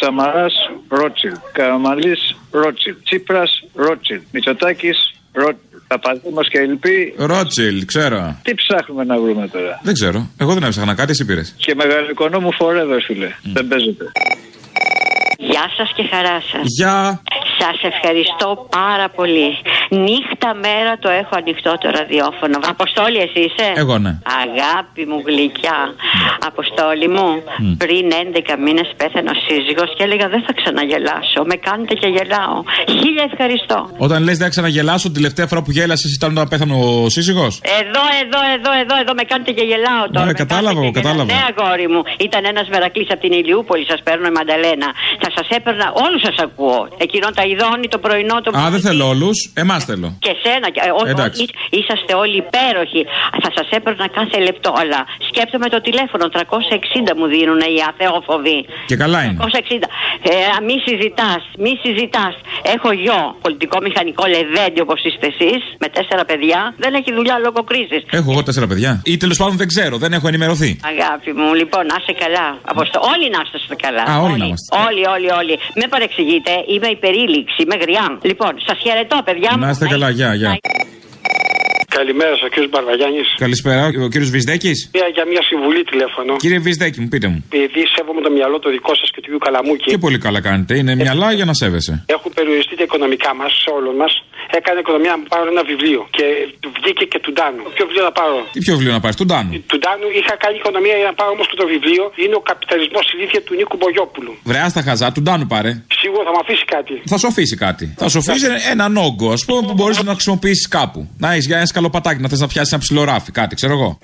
[0.00, 0.54] Σαμαράς
[0.88, 1.34] Ρότσιλ.
[1.52, 2.16] Καραμαλή
[2.50, 2.94] Ρότσιλ.
[3.04, 4.20] Τσίπρας Ρότσιλ.
[4.32, 5.72] Μητσοτάκης Ρότσιλ.
[5.88, 7.14] Παπαδήμο και Ελπί.
[7.16, 8.36] Ρότσιλ, ξέρω.
[8.42, 10.30] Τι ψάχνουμε να βρούμε τώρα; Δεν ξέρω.
[10.38, 11.54] Εγώ δεν έψαχνα κάτι, εσύ πήρες.
[11.56, 13.30] Και μεγαλικονό μου forever, φίλε.
[13.42, 14.04] Δεν παίζεται.
[15.38, 16.62] Γεια σας και χαρά σας.
[16.78, 17.22] Γεια.
[17.64, 18.48] Σας ευχαριστώ
[18.80, 19.48] πάρα πολύ.
[20.06, 22.56] Νύχτα μέρα το έχω ανοιχτό το ραδιόφωνο.
[22.74, 24.12] Αποστόλη εσύ είσαι; Εγώ ναι.
[24.44, 25.80] Αγάπη μου γλυκιά.
[26.50, 27.28] Αποστόλη μου,
[27.82, 31.40] πριν 11 μήνες πέθανε ο σύζυγος και έλεγα δεν θα ξαναγελάσω.
[31.50, 32.56] Με κάνετε και γελάω.
[33.00, 33.78] Χίλια ευχαριστώ.
[34.06, 38.02] Όταν λες δεν ξαναγελάσω, την τελευταία φορά που γέλασες ήταν όταν πέθανε ο σύζυγος; Εδώ,
[38.22, 40.26] εδώ, εδώ, εδώ, εδώ με κάνετε και γελάω τώρα.
[40.26, 41.24] Ναι, Με κατάλαβα, κάνετε και κατάλαβα.
[41.28, 41.40] γελάω.
[41.40, 42.02] Ναι, αγόρι μου.
[42.26, 44.88] Ήταν ένας μερακλής από την Ηλιούπολη, σας παίρνω η Μανταλένα.
[45.22, 46.80] Θα σας έπαιρνα, όλους σας ακούω.
[47.06, 49.36] Εκείνο τα ειδώνει το πρωινό, το Α, δεν θέλω όλους.
[49.64, 50.08] Εμάς θέλω.
[50.26, 50.66] και σένα.
[50.74, 51.42] και- ε, ό- Εντάξει.
[51.42, 53.02] ό- είσαστε όλοι υπέροχοι.
[53.42, 54.70] Θα σας έπαιρνα κάθε λεπτό.
[54.82, 56.24] Αλλά σκέφτομαι το τηλέφωνο.
[56.34, 58.58] 360 μου δίνουν οι αθεόφοβοι.
[58.90, 59.36] Και καλά είναι.
[59.40, 59.86] 360.
[60.30, 60.34] Ε,
[60.68, 62.34] μη συζητάς, μη συζητάς.
[62.74, 66.60] Έχω γιο, πολιτικό μηχανικό λεβέντι όπως είστε εσείς, με τέσσερα παιδιά.
[66.84, 68.02] Δεν έχει δουλειά λόγω κρίσης.
[68.18, 68.90] Έχω εγώ τέσσερα παιδιά.
[69.12, 70.70] Ή τέλος πάντων δεν ξέρω, δεν έχω ενημερωθεί.
[70.92, 72.46] Αγάπη μου, λοιπόν, να είστε καλά.
[72.72, 72.96] Αποστο...
[73.12, 74.02] Όλοι να είστε καλά.
[74.12, 74.68] Α, όλοι να είμαστε.
[74.86, 75.54] Όλοι, όλοι, όλοι.
[75.80, 78.18] Με παρεξηγείτε, είμαι υπερήλιξη, είμαι γριά.
[78.22, 79.64] Λοιπόν, σας χαιρετώ, παιδιά μου.
[79.64, 80.52] Να είστε καλά, γεια, γεια.
[81.98, 83.28] Καλημέρα σας, κύριος Μπαρβαγιάννης.
[83.44, 86.36] Καλησπέρα, ο κύριος Βυσδέκης; Μια, για μια συμβουλή τηλέφωνο.
[86.36, 87.38] Κύριε Βυσδέκη, μου πείτε μου.
[87.50, 90.72] Επειδή σέβομαι το μυαλό το δικό σας και του Ιού Καλαμούκη, Και πολύ καλά κάνετε.
[90.80, 92.04] Είναι μυαλά για να σέβεσαι.
[92.06, 94.12] έχουν περιοριστεί τα οικονομικά μας, όλων μας.
[94.58, 96.24] Έκανε οικονομία να πάρω ένα βιβλίο και
[96.84, 97.64] βγήκε και του Ντάνου.
[97.76, 99.50] Ποιο βιβλίο να πάρω; Τι πιο βιβλίο να πάρεις, του Ντάνου.
[99.70, 102.04] Του Ντάνου είχα κάνει οικονομία για να πάρω όμως και το βιβλίο.
[102.24, 104.32] Είναι ο καπιταλισμός ηλίθεια του Νίκου Μπογιόπουλου.
[104.50, 105.72] Βρεά στα χαζά, του Ντάνου πάρε.
[106.00, 106.94] Σίγουρα θα μου αφήσει κάτι.
[107.12, 107.84] Θα σου αφήσει κάτι.
[108.00, 111.00] Θα σου αφήσει έναν όγκο, ας πούμε, που μπορείς να χρησιμοποιήσεις κάπου.
[111.18, 113.98] Να έχεις για ένα σκαλοπατάκι, να θες να πιάσεις ένα ψιλοράφι, κάτι, ξέρω εγώ.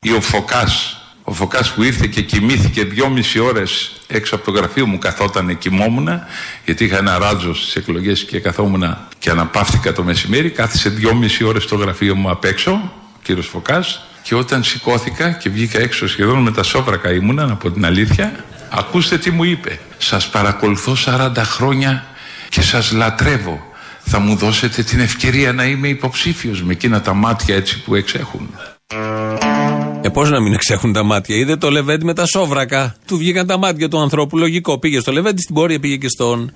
[0.00, 1.01] Ή ο Φωκάς,
[1.32, 6.08] ο Φωκάς που ήρθε και κοιμήθηκε δυόμιση ώρες έξω από το γραφείο μου καθόταν κοιμόμουν
[6.64, 11.62] γιατί είχα ένα ράτζο στις εκλογές και καθόμουν και αναπαύτηκα το μεσημέρι κάθισε δυόμιση ώρες
[11.62, 16.38] στο γραφείο μου απ' έξω ο κύριος Φωκάς και όταν σηκώθηκα και βγήκα έξω σχεδόν
[16.38, 19.78] με τα σόβρακα ήμουνα από την αλήθεια ακούστε τι μου είπε.
[19.98, 22.06] Σας παρακολουθώ 40 χρόνια
[22.48, 23.66] και σας λατρεύω.
[24.04, 28.48] Θα μου δώσετε την ευκαιρία να είμαι υποψήφιος με εκείνα τα μάτια έτσι που εξέχουν
[30.04, 31.36] Ε, πώς να μην εξέχουν τα μάτια.
[31.36, 32.94] Είδε το Λεβέντι με τα σόβρακα.
[33.06, 34.38] Του βγήκαν τα μάτια του ανθρώπου.
[34.38, 34.78] Λογικό.
[34.78, 36.52] Πήγε στο Λεβέντι, στην πορεία πήγε και στον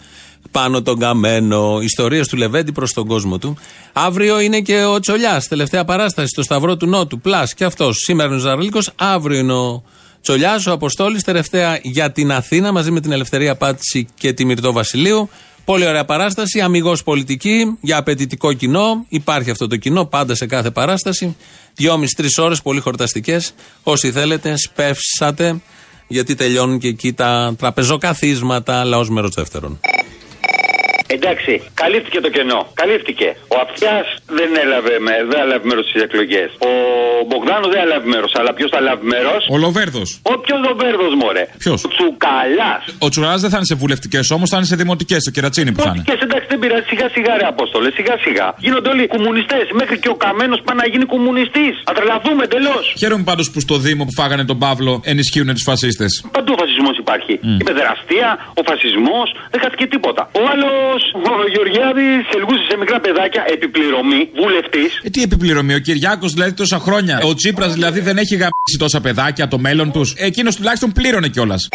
[0.51, 1.79] πάνω τον καμένο.
[1.83, 3.57] Ιστορίες του Λεβέντι προς τον κόσμο του.
[3.93, 5.49] Αύριο είναι και ο Τσολιάς.
[5.49, 7.21] Τελευταία παράσταση στο Σταυρό του Νότου.
[7.21, 7.97] Πλάς και αυτός.
[7.97, 8.79] Σήμερα είναι ο Ζαραλίκο.
[8.97, 9.83] Αύριο είναι ο
[10.21, 11.23] Τσολιάς, ο Αποστόλης.
[11.23, 15.29] Τελευταία για την Αθήνα μαζί με την Ελευθερία Πάτηση και τη Μυρτό Βασιλείου.
[15.67, 19.07] Πολύ ωραία παράσταση, αμυγός πολιτική, για απαιτητικό κοινό.
[19.09, 21.37] Υπάρχει αυτό το κοινό πάντα σε κάθε παράσταση.
[21.75, 23.55] Δυόμιση-τρεις ώρες, πολύ χορταστικές.
[23.83, 25.61] Όσοι θέλετε, σπεύσατε,
[26.09, 29.81] γιατί τελειώνουν και εκεί τα τραπεζοκαθίσματα, λαός μέρος δεύτερον.
[31.17, 32.61] Εντάξει, καλύφθηκε το κενό.
[32.83, 33.29] Καλύφθηκε.
[33.55, 34.05] Ο Αυτιάς
[34.39, 36.49] δεν έλαβε, με- δεν έλαβε μέρος στις εκλογές.
[36.69, 36.71] Ο
[37.29, 38.31] Μπογδάνος δεν έλαβε μέρος.
[38.39, 40.09] Αλλά ποιος θα λάβει μέρος; Ο Λοβέρδος.
[40.35, 42.73] Όποιο Λοβέρδος, μωρέ; Ποιος; Ο Τσουκαλά.
[43.07, 45.81] Ο Τσουρά δεν θα είναι σε βουλευτικές όμως, θα είναι σε δημοτικές, στο κερατσίνι που
[45.87, 46.05] θα είναι.
[46.09, 46.85] Και εντάξει, δεν πειράζει.
[46.93, 47.89] Σιγά σιγά, ρε Απόστολε.
[47.99, 48.47] Σιγά σιγά.
[48.65, 49.65] Γίνονται όλοι κομμουνιστές.
[49.81, 51.75] Μέχρι και ο Καμένος πάει να γίνει κομμουνιστής.
[51.89, 52.85] Θα τρελαθούμε εντελώς.
[52.99, 56.11] Χαίρομαι πάντως που στο Δήμο που φάγανε τον Παύλο ενισχύουν τους φασίστες.
[56.37, 57.33] Παντού ο φασισμός υπάρχει.
[57.61, 58.29] Η παιδεραστία,
[58.61, 60.23] ο φασισμός, δεν χάθηκε τίποτα.
[60.33, 60.69] Ο άλλο,
[61.45, 65.01] ο Γεωργιάδης, ελγούσε σε μικρά παιδάκια, επιπληρωμή, βουλευτής.
[65.03, 67.21] Ε, τι επιπληρωμή, ο Κυριάκος δηλαδή τόσα χρόνια.
[67.23, 70.15] Ο Τσίπρας δηλαδή δεν έχει γαμίσει τόσα παιδάκια, το μέλλον τους.
[70.17, 71.69] Εκείνος τουλάχιστον πλήρωνε κιόλας.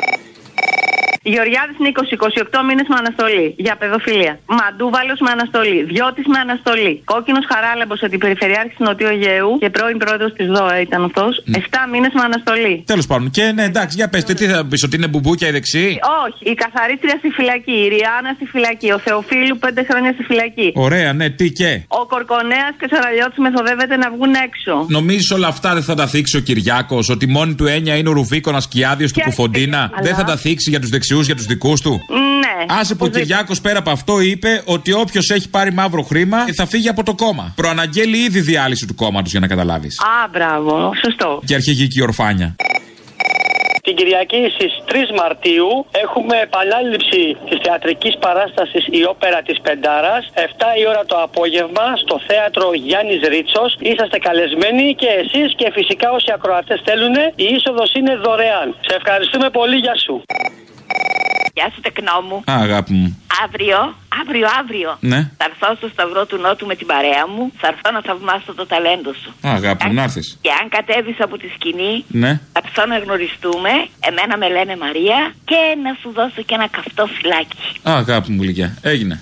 [1.23, 4.33] Γεωργιάδης Νίκος, 28 μήνες με αναστολή για παιδοφιλία.
[4.59, 5.77] Μαντούβαλος με αναστολή.
[5.93, 6.91] Διώτης με αναστολή.
[7.13, 11.31] Κόκκινος Χαράλαμπος αντιπεριφερειάρχης Νοτιού Αιγαίου και πρώην πρόεδρος της ΔΟΕ ήταν αυτός.
[11.45, 12.73] 7 μήνες με αναστολή.
[12.91, 13.27] Τέλος πάντων.
[13.37, 15.85] Και ναι, εντάξει, για πετε, τι θα πεις, ότι είναι μπουμπούκια η δεξί;
[16.25, 20.67] Όχι, η καθαρίστρια στη φυλακή, η Ριάννα στη φυλακή, ο Θεοφίλου 5 χρόνια στη φυλακή.
[20.87, 24.73] Ωραία, ναι, τι και; Ο Κορκονέας και ο Σαραλιώτης μεθοδεύεται να βγουν έξω.
[24.97, 28.11] Νομίζεις όλα αυτά δεν θα τα θίξει ο Κυριάκος, ότι μόνη του έννοια είναι ο
[28.11, 31.81] Ρουβίκονας Σκιάδιο του Κουφοντίνα; Αλλά- Δεν θα τα θίξει για τους δεξιούς, για τους δικούς
[31.81, 32.65] του; Ναι.
[32.79, 36.65] Άσε που ο Κυριάκο πέρα από αυτό είπε ότι όποιος έχει πάρει μαύρο χρήμα θα
[36.65, 37.53] φύγει από το κόμμα.
[37.55, 39.99] Προαναγγέλει ήδη διάλυση του κόμματος για να καταλάβεις.
[39.99, 41.41] Α, μπράβο, σωστό.
[41.45, 42.55] Και αρχηγική ορφάνια.
[43.85, 45.71] Την Κυριακή στις 3 Μαρτίου
[46.05, 50.23] έχουμε επανάληψη της θεατρικής παράστασης Η Όπερα της Πεντάρας.
[50.33, 53.71] 7 η ώρα το απόγευμα στο θέατρο Γιάννης Ρίτσος.
[53.89, 57.15] Είσαστε καλεσμένοι και εσείς και φυσικά όσοι ακροατές θέλουν.
[57.45, 58.67] Η είσοδος είναι δωρεάν.
[58.87, 60.15] Σε ευχαριστούμε πολύ, γεια σου.
[61.53, 62.35] Γεια σου, τεκνό μου.
[62.51, 63.09] Α, αγάπη μου.
[63.43, 64.97] Αύριο, αύριο, αύριο.
[64.99, 65.19] Ναι.
[65.37, 67.51] Θα έρθω στο Σταυρό του Νότου με την παρέα μου.
[67.57, 69.29] Θα έρθω να θαυμάσω το ταλέντο σου.
[69.47, 70.37] Α, αγάπη μου, να έρθεις.
[70.41, 72.31] Και αν κατέβεις από τη σκηνή, Ναι.
[72.53, 73.69] θα έρθω να γνωριστούμε.
[74.09, 77.63] Εμένα με λένε Μαρία και να σου δώσω και ένα καυτό φυλάκι.
[77.89, 78.77] Α, αγάπη μου, γλυκιά.
[78.81, 79.21] Έγινε.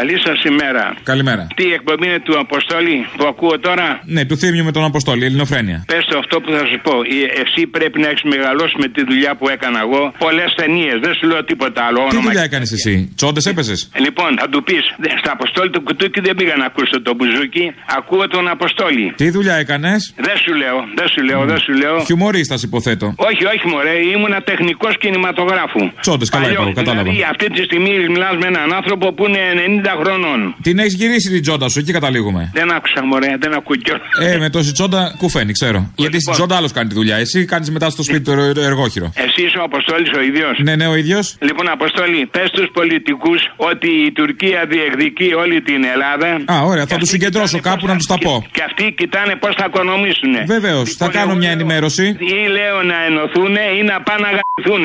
[0.00, 0.84] Καλή σας ημέρα.
[1.02, 1.42] Καλημέρα.
[1.56, 5.24] Τι η εκπομπή είναι του Αποστόλη που ακούω τώρα; Ναι, του θύμιου με τον Αποστόλη,
[5.28, 5.78] Ελληνοφρένεια.
[5.92, 6.94] Πες το αυτό που θα σου πω.
[7.16, 10.02] Ε, Εσύ πρέπει να έχεις μεγαλώσει με τη δουλειά που έκανα εγώ.
[10.26, 10.96] Πολλές ταινίες.
[11.04, 11.98] Δεν σου λέω τίποτα άλλο.
[11.98, 13.74] Τι Όνομα δουλειά έκανες εσύ, τσόντες έπεσε.
[14.04, 14.84] Λοιπόν, θα του πεις,
[15.22, 17.64] στα Αποστόλη του κουτούκι δεν πήγα να ακούσω το μπουζούκι.
[17.98, 19.06] Ακούω τον Αποστόλη.
[19.20, 21.94] Τι δουλειά έκανες; Δεν σου λέω, δεν σου λέω, δεν σου λέω.
[22.08, 23.06] Χιουμορίστας, υποθέτω.
[23.28, 25.82] Όχι, όχι, μωρέ, ήμουνα τεχνικός κινηματογράφου.
[26.00, 27.02] Τσόντες, καλά Παλιό, είπα, κατάλαβα.
[27.10, 30.54] Δηλαδή, αυτή τη στιγμή μιλάς με έναν άνθρωπο που είναι 90 χρονών.
[30.62, 32.50] Την έχεις γυρίσει την τσόντα σου, εκεί καταλήγουμε.
[32.52, 34.02] Δεν άκουσα, μωρέ, δεν ακούω κιόλας.
[34.34, 35.92] Ε, με τόση τσόντα κουφαίνει, ξέρω.
[35.96, 37.16] Γιατί στην τσόντα άλλος κάνει τη δουλειά.
[37.16, 39.12] Εσύ κάνεις μετά στο σπίτι το ερ- εργόχειρο.
[39.14, 41.36] Εσύ είσαι ο Αποστόλης ο ίδιος; Ναι, ναι, ο ίδιος.
[41.40, 46.28] Λοιπόν, Αποστόλη, πες στου πολιτικούς ότι η Τουρκία διεκδικεί όλη την Ελλάδα.
[46.54, 48.46] Α, ωραία, θα τους συγκεντρώσω κάπου να τους τα πω.
[48.52, 50.32] Και αυτοί κοιτάνε πώς θα οικονομήσουν.
[50.46, 52.06] Βεβαίως, θα κάνω μια ενημέρωση.
[52.18, 54.84] Ή λέω να ενωθούν ή να πάνε να γαμπηθούν.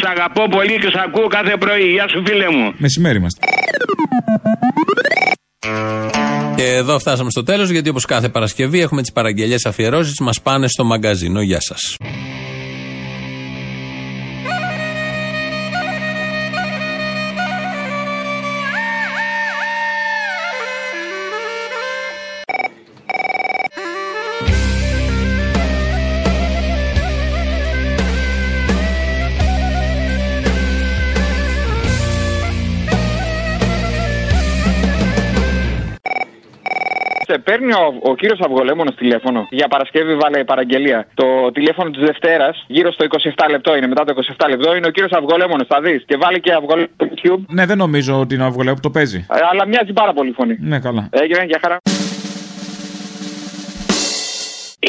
[0.00, 1.86] Σ' αγαπώ πολύ και σ' ακούω κάθε πρωί.
[1.96, 2.72] Γεια σου, φίλε μου.
[2.76, 3.40] Μεσημέρι είμαστε.
[6.56, 10.68] Και εδώ φτάσαμε στο τέλος, γιατί όπως κάθε Παρασκευή έχουμε τις παραγγελίε αφιερώσεις, μας πάνε
[10.68, 11.40] στο μαγκαζίνο.
[11.40, 11.96] Γεια σας.
[37.30, 39.46] Σε παίρνει ο, ο κύριος Αυγολέμονος τηλέφωνο.
[39.50, 41.06] Για Παρασκευή βάλε παραγγελία.
[41.14, 44.90] Το τηλέφωνο της Δευτέρας, γύρω στο 27 λεπτό είναι, μετά το 27 λεπτό, είναι ο
[44.90, 45.66] κύριος Αυγολέμονος.
[45.68, 46.04] Θα δεις.
[46.06, 47.42] Και βάλει και Αυγολέμονο στο YouTube.
[47.48, 49.26] Ναι, δεν νομίζω ότι είναι ο Αυγολέου που το παίζει.
[49.32, 50.56] Ε, αλλά μοιάζει πάρα πολύ φωνή.
[50.60, 51.08] Ναι, καλά.
[51.10, 51.78] Έγινε για χαρά.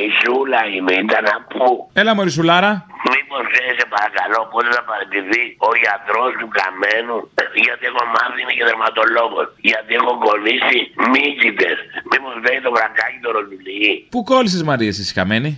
[0.05, 1.67] Η Σούλα είμαι, ήταν πού.
[2.01, 2.71] Έλα, Μωρή Σουλάρα.
[3.13, 7.17] Μήπω ξέρει, σε παρακαλώ, πότε θα παραιτηθεί ο γιατρός του καμένου.
[7.65, 9.47] Γιατί έχω μάθει είναι και δερματολόγος.
[9.69, 10.79] Γιατί έχω κολλήσει
[11.13, 11.77] μύκητες.
[12.11, 13.91] Μήπω λέει το βρακάκι το ρολουλί.
[14.13, 15.51] Πού κόλλησες Μαρία, εσύ χαμένη.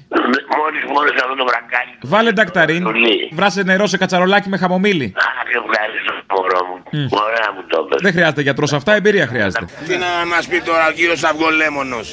[0.60, 1.94] Μόλις μόλις αυτό το βρακάκι.
[2.14, 2.84] Βάλε ντακταρίν.
[3.40, 5.08] Βράσε νερό σε κατσαρολάκι με χαμομήλι.
[5.28, 6.78] Αχ, ευχαριστώ, μωρό μου.
[6.96, 7.08] Μμ.
[7.26, 8.02] Ωραία μου το πες.
[8.06, 9.66] Δεν χρειάζεται γιατρός αυτά, εμπειρία χρειάζεται.
[9.88, 12.08] Τι να μα πει τώρα ο κύριος Αυγολέμονος.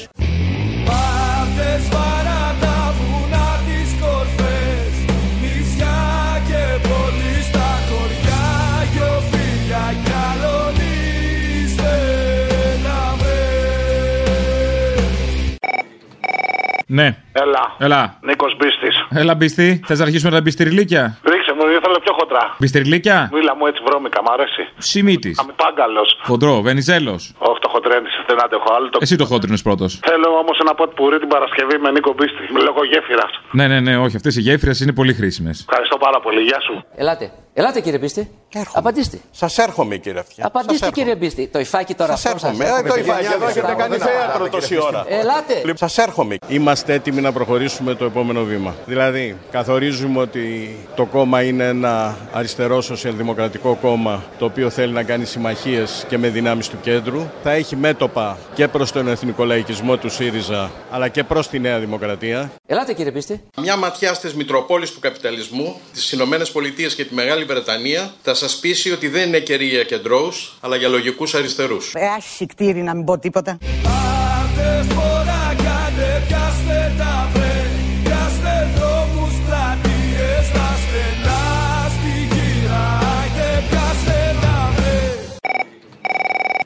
[16.97, 17.07] Ναι.
[17.31, 17.63] Έλα.
[17.77, 18.17] Έλα.
[18.21, 18.95] Νίκος Μπίστης.
[19.09, 19.81] Έλα, μπιστή.
[19.85, 22.55] Θες να αρχίσουμε τα μπιστηριλίκια; Ρίξε μου, ήθελα πιο χοντρά.
[22.59, 24.63] Μπιστηριλίκια; Μίλα μου έτσι βρώμικα, μ' αρέσει.
[24.77, 25.31] Σιμίτη.
[25.43, 26.19] Είμαι πάγκαλος.
[26.23, 27.33] Χοντρό, Βενιζέλος.
[27.37, 28.89] Όχι το χοντρένι, δεν αντέχω άλλο.
[28.89, 28.99] Το...
[29.01, 29.99] Εσύ το χόντρινο πρώτος.
[30.09, 32.53] Θέλω όμως ένα ποτ πουρί την Παρασκευή με Νίκο Μπίστη.
[32.53, 33.31] Με λόγω γέφυρας.
[33.51, 34.15] Ναι, ναι, ναι, όχι.
[34.15, 35.65] Αυτές οι γέφυρες είναι πολύ χρήσιμες.
[35.69, 36.41] Ευχαριστώ πάρα πολύ.
[36.41, 36.83] Γεια σου.
[36.95, 37.31] Ελάτε.
[37.59, 38.29] Ελάτε κύριε Μπίστη.
[38.73, 39.19] Απαντήστε.
[39.31, 40.45] Σας έρχομαι κύριε Αυτιά.
[40.45, 41.47] Απαντήστε κύριε Μπίστη.
[41.47, 42.65] Το υφάκι τώρα Σας αυτό έρχομαι.
[42.65, 45.05] Ε, το υφάκι εδώ έχετε κάνει θέατρο τόση ώρα.
[45.07, 45.75] Ελάτε.
[45.75, 46.35] Σας έρχομαι.
[46.47, 48.75] Είμαστε έτοιμοι να προχωρήσουμε το επόμενο βήμα.
[48.85, 55.25] Δηλαδή, καθορίζουμε ότι το κόμμα είναι ένα αριστερό σοσιαλδημοκρατικό κόμμα το οποίο θέλει να κάνει
[55.25, 57.29] συμμαχίες και με δυνάμεις του κέντρου.
[57.43, 61.79] Θα έχει μέτωπα και προς τον εθνικό λαϊκισμό του ΣΥΡΙΖΑ αλλά και προς τη Νέα
[61.79, 62.51] Δημοκρατία.
[62.67, 63.43] Ελάτε κύριε Μπίστη.
[63.57, 68.55] Μια ματιά στις Μητροπόλεις του καπιταλισμού, τις Ηνωμένες Πολιτείες και τη Μεγάλη Βρετανία θα σας
[68.59, 71.93] πείσει ότι δεν είναι καιροί για κεντρώους, αλλά για λογικούς αριστερούς.
[71.95, 73.57] Ε, άσυχτήρι να μην πω τίποτα.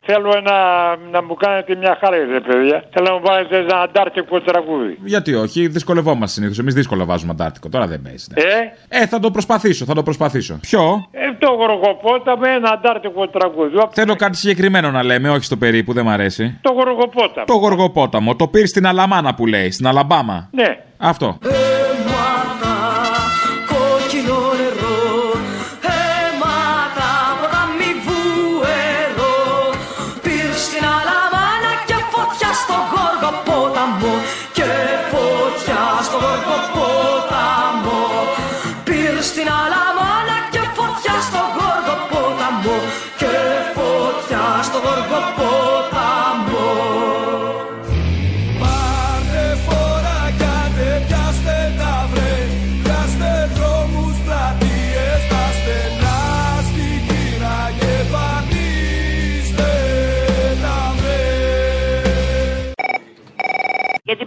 [0.06, 0.54] Θέλω ένα,
[1.12, 2.84] να μου κάνετε μια χάρη, ρε παιδιά.
[2.94, 4.98] Θέλω να μου βάλετε ένα αντάρτικο τραγούδι.
[5.04, 6.60] Γιατί όχι, δυσκολευόμαστε συνήθως.
[6.60, 7.69] Εμείς δύσκολα βάζουμε Αντάρτικο.
[7.69, 8.27] Τώρα δεν παίζει.
[8.34, 10.58] Ε, Ε, θα το προσπαθήσω, θα το προσπαθήσω.
[10.62, 13.75] Ποιο; ε, το γοργοπόταμο, ένα αντάρτικο τραγούδι.
[13.92, 16.58] Θέλω κάτι συγκεκριμένο να λέμε, όχι στο περίπου, δεν μ' αρέσει.
[16.62, 17.46] Το γοργοπόταμο.
[17.46, 18.36] Το γοργοπόταμο.
[18.36, 20.50] Το πήρε στην Αλαμάνα που λέει, στην Αλαμπάμα.
[20.52, 20.77] Ναι.
[20.98, 21.38] Αυτό.
[21.42, 21.73] Αίματα,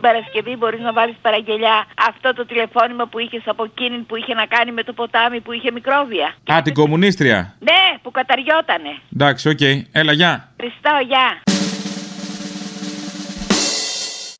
[0.07, 1.77] Παρασκευή μπορείς να βάλεις παραγγελιά
[2.09, 5.53] αυτό το τηλεφώνημα που είχες από εκείνη που είχε να κάνει με το ποτάμι που
[5.53, 6.35] είχε μικρόβια.
[6.53, 7.55] Α, την κομμουνίστρια.
[7.59, 8.93] Ναι, που καταριότανε.
[9.15, 9.61] Εντάξει, οκ.
[9.93, 10.33] Έλα, γεια.
[10.61, 11.56] Χριστό, γεια.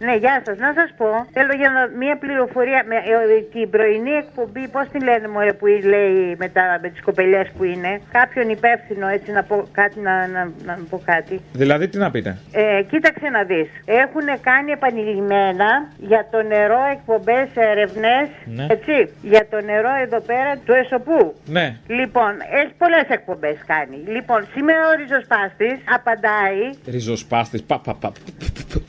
[0.05, 0.59] Ναι, γεια σας.
[0.59, 2.85] Να σας πω, θέλω για να, μία πληροφορία.
[2.89, 7.03] Με, ε, την πρωινή εκπομπή, πώς τη λένε, μωρέ, που λέει με, τα- με τις
[7.03, 8.01] κοπελιές που είναι.
[8.13, 10.01] Κάποιον υπεύθυνο, έτσι να πω κάτι.
[10.01, 11.41] Να, να, να πω κάτι.
[11.53, 13.69] Δηλαδή, τι να πείτε; Ε, κοίταξε να δεις.
[13.85, 18.67] Έχουν κάνει επανειλημμένα για το νερό εκπομπές ερευνές, Ναι.
[18.71, 21.35] έτσι, για το νερό εδώ πέρα του Εσωπού.
[21.47, 21.77] Ναι.
[21.87, 23.97] Λοιπόν, έχει πολλές εκπομπές κάνει.
[24.07, 27.63] Λοιπόν, σήμερα ο ριζοσπάστης απαντάει, Ριζοσπάστης.
[27.63, 28.13] Πα, πα, πα.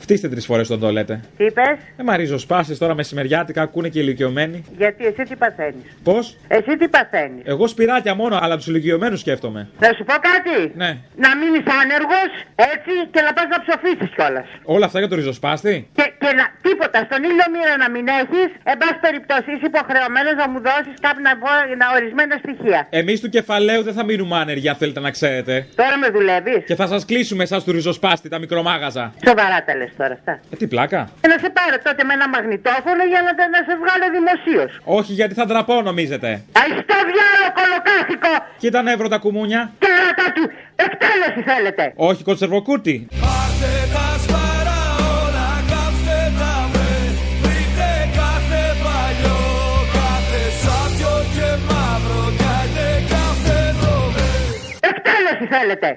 [0.08, 1.20] Φτύστε τρεις φορές τον το λέτε.
[1.36, 4.64] τι είπες, Ε, μα ριζοσπάστη τώρα μεσημεριάτικα ακούνε και ηλικιωμένοι.
[4.76, 9.68] γιατί εσύ τι παθαίνεις; Πώς; Εσύ τι παθαίνεις; Εγώ σπυράκια μόνο, αλλά τους ηλικιωμένους σκέφτομαι.
[9.80, 10.90] Να σου πω κάτι; Ναι.
[11.24, 12.30] Να μείνεις άνεργος,
[12.72, 14.46] έτσι, και να πας να ψοφήσεις κιόλας.
[14.74, 18.48] Όλα αυτά για το ριζοσπάστη; Και, και να, τίποτα, στον ήλιο μοίρα να μην έχεις,
[18.70, 21.32] εν πάση περιπτώσει είσαι υποχρεωμένος να μου δώσεις κάποια
[21.80, 22.80] να, ορισμένα στοιχεία.
[23.00, 25.54] Εμείς του κεφαλαίου δεν θα μείνουμε άνεργοι, αν θέλετε να ξέρετε.
[25.80, 29.04] Τώρα με δουλεύεις; Και θα σας κλείσουμε εσάς του ριζοσπάστη, τα μικρομάγαζα.
[29.26, 30.32] Σοβαρά τα λες τώρα αυτά.
[30.52, 31.00] Ε, τι πλάκα.
[31.22, 34.70] Και να σε πάρω τότε με ένα μαγνητόφωνο για να, να σε βγάλω δημοσίως.
[34.98, 36.28] Όχι, γιατί θα ντραπώ, νομίζετε.
[36.60, 38.32] Αϊστό διάλογο κολοκάθικο!
[38.62, 39.60] Κοίτα νεύρο τα κουμούνια.
[39.84, 40.44] Κέρατα του!
[40.86, 41.84] Εκτέλεση θέλετε!
[42.08, 42.94] Όχι, κονσερβοκούτι.
[43.24, 44.80] Πάρτε τα σπαρά
[45.22, 46.96] όλα, κάψτε τα βρε
[47.42, 49.38] Βρείτε κάθε παλιό,
[49.96, 54.30] κάθε σάπιο και μαύρο Κάντε κάφτε το βρε
[54.90, 55.88] Εκτέλεση θέλετε!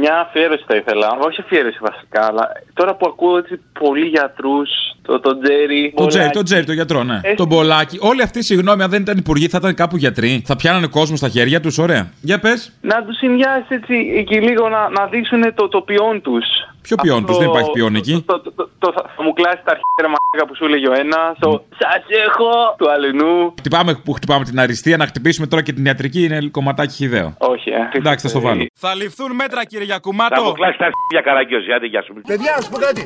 [0.00, 1.06] Μια αφιέρωση θα ήθελα.
[1.26, 4.70] Όχι αφιέρωση βασικά, αλλά τώρα που ακούω έτσι πολλοί γιατρούς,
[5.02, 5.92] το, το Τζέρι.
[5.96, 7.20] Το Τζέρι, το Τζέρι, το γιατρό, ναι.
[7.22, 7.34] Ε.
[7.34, 7.98] Τον Μπολάκι.
[8.00, 10.42] Όλοι αυτοί, συγγνώμη, αν δεν ήταν υπουργοί, θα ήταν κάπου γιατροί.
[10.46, 12.12] Θα πιάνανε κόσμο στα χέρια τους, ωραία.
[12.20, 12.72] Για πες.
[12.80, 16.44] Να τους συνδυάσεις έτσι εκεί λίγο να, να δείξουν το, το ποιόν τους.
[16.82, 18.24] Ποιο ποιόν τους, δεν υπάρχει ποιόν εκεί.
[18.26, 21.38] Το, το, το, το- θα μου κλάσει τα αρχαία μαλάκα που σου έλεγε ο ένας.
[21.38, 23.54] Το Σας έχω του αλληνού.
[23.58, 27.34] Χτυπάμε που χτυπάμε την αριστεία, να χτυπήσουμε τώρα και την ιατρική είναι κομματάκι χιδαίο.
[27.38, 27.88] Όχι, ε.
[27.98, 28.66] Εντάξει, θα στο βάλω.
[28.74, 30.42] Θα ληφθούν μέτρα, κύριε Θα Γιακουμάτο.
[30.42, 32.12] μου κλάσεις τα αρχαία καραγκιόζη, άντε γεια σου.
[32.26, 33.00] Παιδιά, να σου πω κάτι.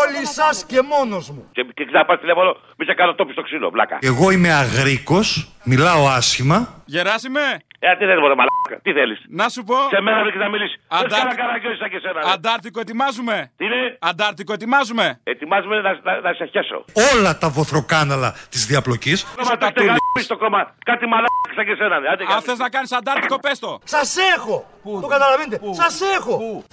[0.00, 1.48] Όλοι σας και μόνος μου.
[1.52, 3.98] Και, και ξαναπάς τηλέφωνο, μη σε κάνω τόπι στο ξύλο, βλάκα.
[4.00, 6.82] Εγώ είμαι αγρίκος, μιλάω άσχημα.
[6.84, 7.40] Γεράσιμε,
[7.84, 9.18] Ε, τι θέλεις, μωρέ, μαλάκα, τι θέλεις.
[9.40, 9.76] να σου πω.
[9.94, 10.76] Σε μένα βρήκες να μιλήσεις.
[10.88, 12.18] Δεν Αντάρ- κάνα καραγκιόζη σαν και εσένα.
[12.24, 12.30] ρε.
[12.34, 13.80] Αντάρτικο ετοιμάζουμε; Τι είναι,
[14.10, 16.78] Αντάρτικο ετοιμάζουμε; ετοιμάζουμε να, να, να σε χέσω.
[17.14, 19.18] Όλα τα βοθροκάναλα της διαπλοκής.
[19.24, 20.60] Κόμμα το έχετε γαμίσει το κόμμα.
[20.90, 21.98] Κάτι μαλάκα σαν και εσένα.
[21.98, 22.08] ρε.
[22.12, 22.46] Άντε, γεια Αν σου.
[22.48, 23.78] θες να κάνεις αντάρτικο, πες το.
[23.84, 24.56] Σας έχω!
[25.00, 25.60] Το καταλαβαίνετε.
[25.82, 26.64] Σας έχω!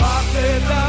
[0.00, 0.82] Πάρτε τα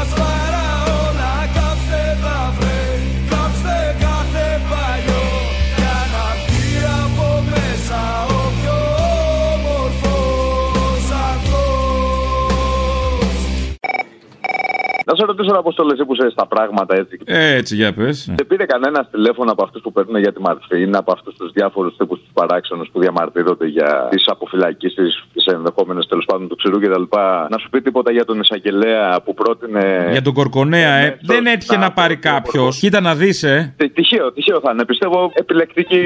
[15.06, 17.18] Να σε ρωτήσω, Αποστολέ, εσύ που είσαι στα πράγματα έτσι.
[17.24, 18.30] Ε, έτσι, για πες.
[18.36, 21.50] Δεν πήρε κανένα τηλέφωνο από αυτούς που παίρνουν για τη μαρφή, είναι από αυτούς τους
[21.52, 26.78] διάφορους τύπους τους παράξενους που διαμαρτύρονται για τις αποφυλακίσεις, τις ενδεχόμενες τέλος πάντων του ξηρού
[26.80, 27.02] κτλ.
[27.48, 30.08] Να σου πει τίποτα για τον εισαγγελέα που πρότεινε.
[30.12, 32.78] Για τον Κορκονέα, ε, δεν έτυχε να πάρει κάποιος.
[32.78, 33.74] Κοίτα να δεις, ε.
[33.76, 34.84] Τε- Τυχαίο, τυχαίο θα είναι.
[34.84, 36.00] Πιστεύω επιλεκτική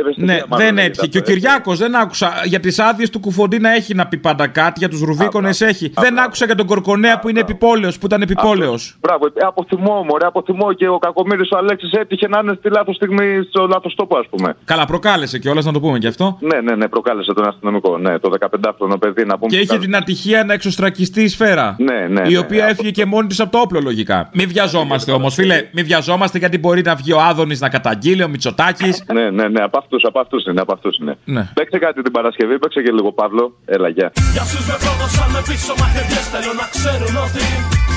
[0.00, 0.24] ευαισθησία.
[0.34, 1.00] Ναι, μάλλον δεν έγινε έτυχε.
[1.00, 1.32] αυτό, Και ο έτσι.
[1.32, 2.32] Κυριάκος δεν άκουσα.
[2.44, 4.78] Για τις άδειες του Κουφοντίνα έχει να πει πάντα κάτι.
[4.78, 5.92] Για τους Ρουβίκονες έχει.
[5.96, 8.96] Δεν άκουσα για τον Κορκονέα που είναι επιπόλαιος, που ήταν επιπόλαιος.
[9.00, 12.54] Μπράβο, ε, από θυμό, μωρέ, από θυμό και ο Κακομήρη ο Αλέξης έτυχε να είναι
[12.58, 14.56] στη λάθος στιγμή στο λάθος τόπο, ας πούμε.
[14.64, 16.38] Καλά, προκάλεσε κιόλας να το πούμε κι αυτό.
[16.40, 17.98] Ναι, ναι, ναι, προκάλεσε τον αστυνομικό.
[17.98, 19.50] Ναι, το 15χρονο παιδί να πούμε.
[19.50, 21.76] Και είχε την ατυχία να εξωστρακιστεί η σφαίρα.
[21.78, 24.30] Ναι, ναι, Η ναι, οποία έφυγε και μόνη της από το όπλο, λογικά.
[24.32, 25.68] Μην βιαζόμαστε όμως, φίλε.
[25.72, 29.04] Μην βιαζόμαστε γιατί μπορεί να βγει ο Άδωνης να καταγγείλει, ο Μητσοτάκης.
[29.12, 30.60] Ναι, ναι, ναι, από αυτούς από αυτούς είναι.
[30.60, 31.18] Από αυτούς είναι.
[31.24, 31.48] Ναι.
[31.54, 33.56] Παίξε κάτι την Παρασκευή, παίξε και λίγο Παύλο.
[33.64, 34.12] Έλα, γεια.
[34.32, 37.91] Για όσους με πρόδωσαν με πίσω μαχαιριές θέλω να ξέρουν ότι Σιγάνι κάψου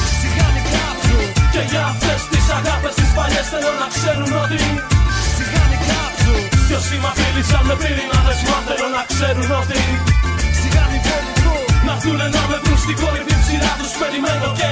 [1.55, 4.61] Και για αυτές τις αγάπες τις παλιές θέλω να ξέρουν ότι
[5.35, 6.35] Σιγάνι κάψου
[6.67, 9.81] Κι όσοι μ' απείλησαν με πυρηνάδες μα θέλω να ξέρουν ότι
[10.59, 11.55] Σιγάνι βολικό
[11.87, 14.69] Να έρθουνε να με βρουν στην κορυφή ψηλά τους περιμένω και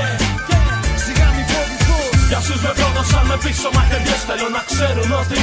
[1.03, 5.41] Σιγάνι βολικό Για όσους με πρόδωσαν με πίσω μαχαιριές θέλω να ξέρουν ότι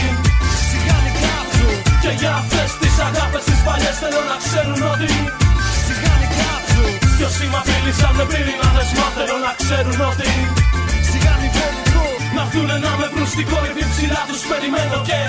[0.68, 1.68] Σιγάνι κάψου
[2.03, 3.60] Και για αυτές τις αγάπες τις
[14.61, 15.21] ψηλά τους περιμένω και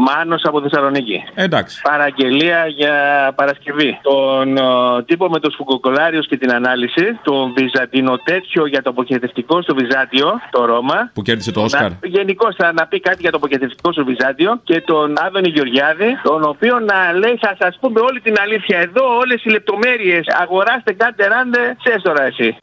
[0.00, 1.22] Μάνος από Θεσσαλονίκη.
[1.34, 1.80] Εντάξει.
[1.82, 2.94] Παραγγελία για
[3.34, 3.98] Παρασκευή.
[4.02, 4.62] Τον ε,
[5.06, 7.18] τύπο με τους φουγκοκολάριου και την ανάλυση.
[7.22, 11.10] Τον Βυζαντινο τέτοιο για το αποχαιρετευτικό στο Βυζάντιο, το Ρώμα.
[11.14, 11.90] Που κέρδισε το Όσκαρ.
[12.02, 16.42] Γενικώς θα να πει κάτι για το αποχαιρετευτικό στο Βυζάντιο και τον Άδωνη Γεωργιάδη, τον
[16.44, 20.24] οποίο να λέει θα σας πούμε όλη την αλήθεια εδώ, όλες οι λεπτομέρειες.
[20.42, 22.56] Αγοράστε, κάντε ράντε, ξέρεις τώρα εσύ.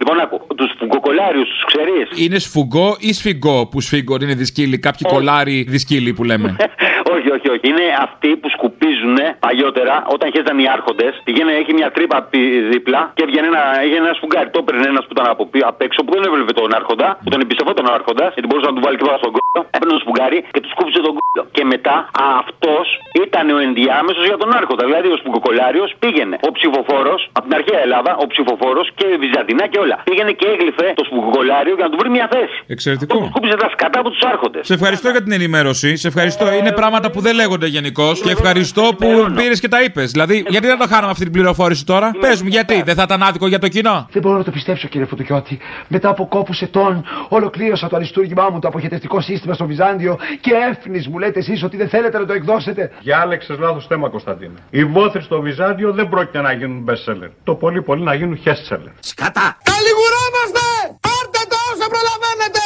[0.00, 4.78] Λοιπόν, άκου, τους φουγκοκολάριους, τους ξέρεις; Είναι σφουγγό ή σφιγγό που σφίγγω είναι δισκύλοι.
[4.78, 6.56] Κάποιοι κολάροι δισκύλοι που λέμε.
[7.34, 7.66] όχι, όχι, όχι.
[7.72, 9.16] Είναι αυτοί που σκουπίζουν
[9.46, 11.06] παλιότερα όταν χέζαν οι άρχοντε.
[11.26, 14.48] Πηγαίνει, έχει μια τρύπα πι- δίπλα και έβγαινε ένα, έγινε ένα σφουγγάρι.
[14.54, 17.30] Το έπαιρνε ένας που ήταν από, πι- απ' έξω που δεν έβλεπε τον άρχοντα, που
[17.32, 19.60] τον εμπιστευόταν ο άρχοντας, γιατί μπορούσε να του βάλει τίποτα στον κόλλο.
[19.76, 21.42] Έπαιρνε το σφουγγάρι και τους σκούπισε τον κόλλο.
[21.56, 21.96] Και μετά
[22.40, 22.86] αυτός
[23.24, 24.82] ήταν ο ενδιάμεσος για τον άρχοντα.
[24.88, 26.36] Δηλαδή ο σφουγγοκολάριος πήγαινε.
[26.48, 29.96] Ο ψηφοφόρος, από την αρχαία Ελλάδα, ο ψηφοφόρος και η Βυζαντινά και όλα.
[30.08, 32.56] Πήγαινε και έγλυφε το σφουγγοκολάριο για να του βρει μια θέση.
[32.74, 33.16] Εξαιρετικό.
[33.30, 34.66] Σκούπισε τα σκατά από τους άρχοντες.
[34.66, 35.88] Σε ευχαριστώ για την ενημέρωση.
[35.96, 36.44] Σε ευχαριστώ.
[36.58, 38.20] Είναι πράγματα που δεν λέγονται γενικώς.
[38.20, 40.10] Και ευχαριστώ που πήρες και τα είπες.
[40.10, 43.22] Δηλαδή, γιατί δεν το χάναμε αυτή την πληροφόρηση τώρα; Πες μου, γιατί; δεν θα ήταν
[43.22, 45.58] άδικο για το κοινό; Δεν μπορώ να το πιστέψω, κύριε Φωτοκιώτη.
[45.88, 51.08] Μετά από κόπου ετών, ολοκλήρωσα το αριστούργημά μου το αποχαιρετικό σύστημα στο Βυζάντιο και έφνης
[51.08, 52.90] μου λέτε εσείς ότι δεν θέλετε να το εκδώσετε.
[53.02, 54.58] Διάλεξε λάθος θέμα, Κωνσταντίνε.
[54.70, 57.30] Οι βόθροι στο Βυζάντιο δεν πρόκειται να γίνουν best seller.
[57.44, 58.92] Το πολύ πολύ να γίνουν best seller.
[59.00, 59.58] Σκατά!
[59.70, 60.64] Καλιγουρόμαστε!
[61.06, 62.64] Πάρτε το όσο προλαβαίνετε!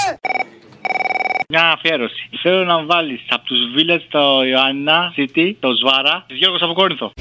[1.52, 2.28] Μια αφιέρωση.
[2.42, 7.12] Θέλω να βάλεις από τους Village το Ιωάννα City, το Σβάρα, τη Γιώργο από Κόρινθο.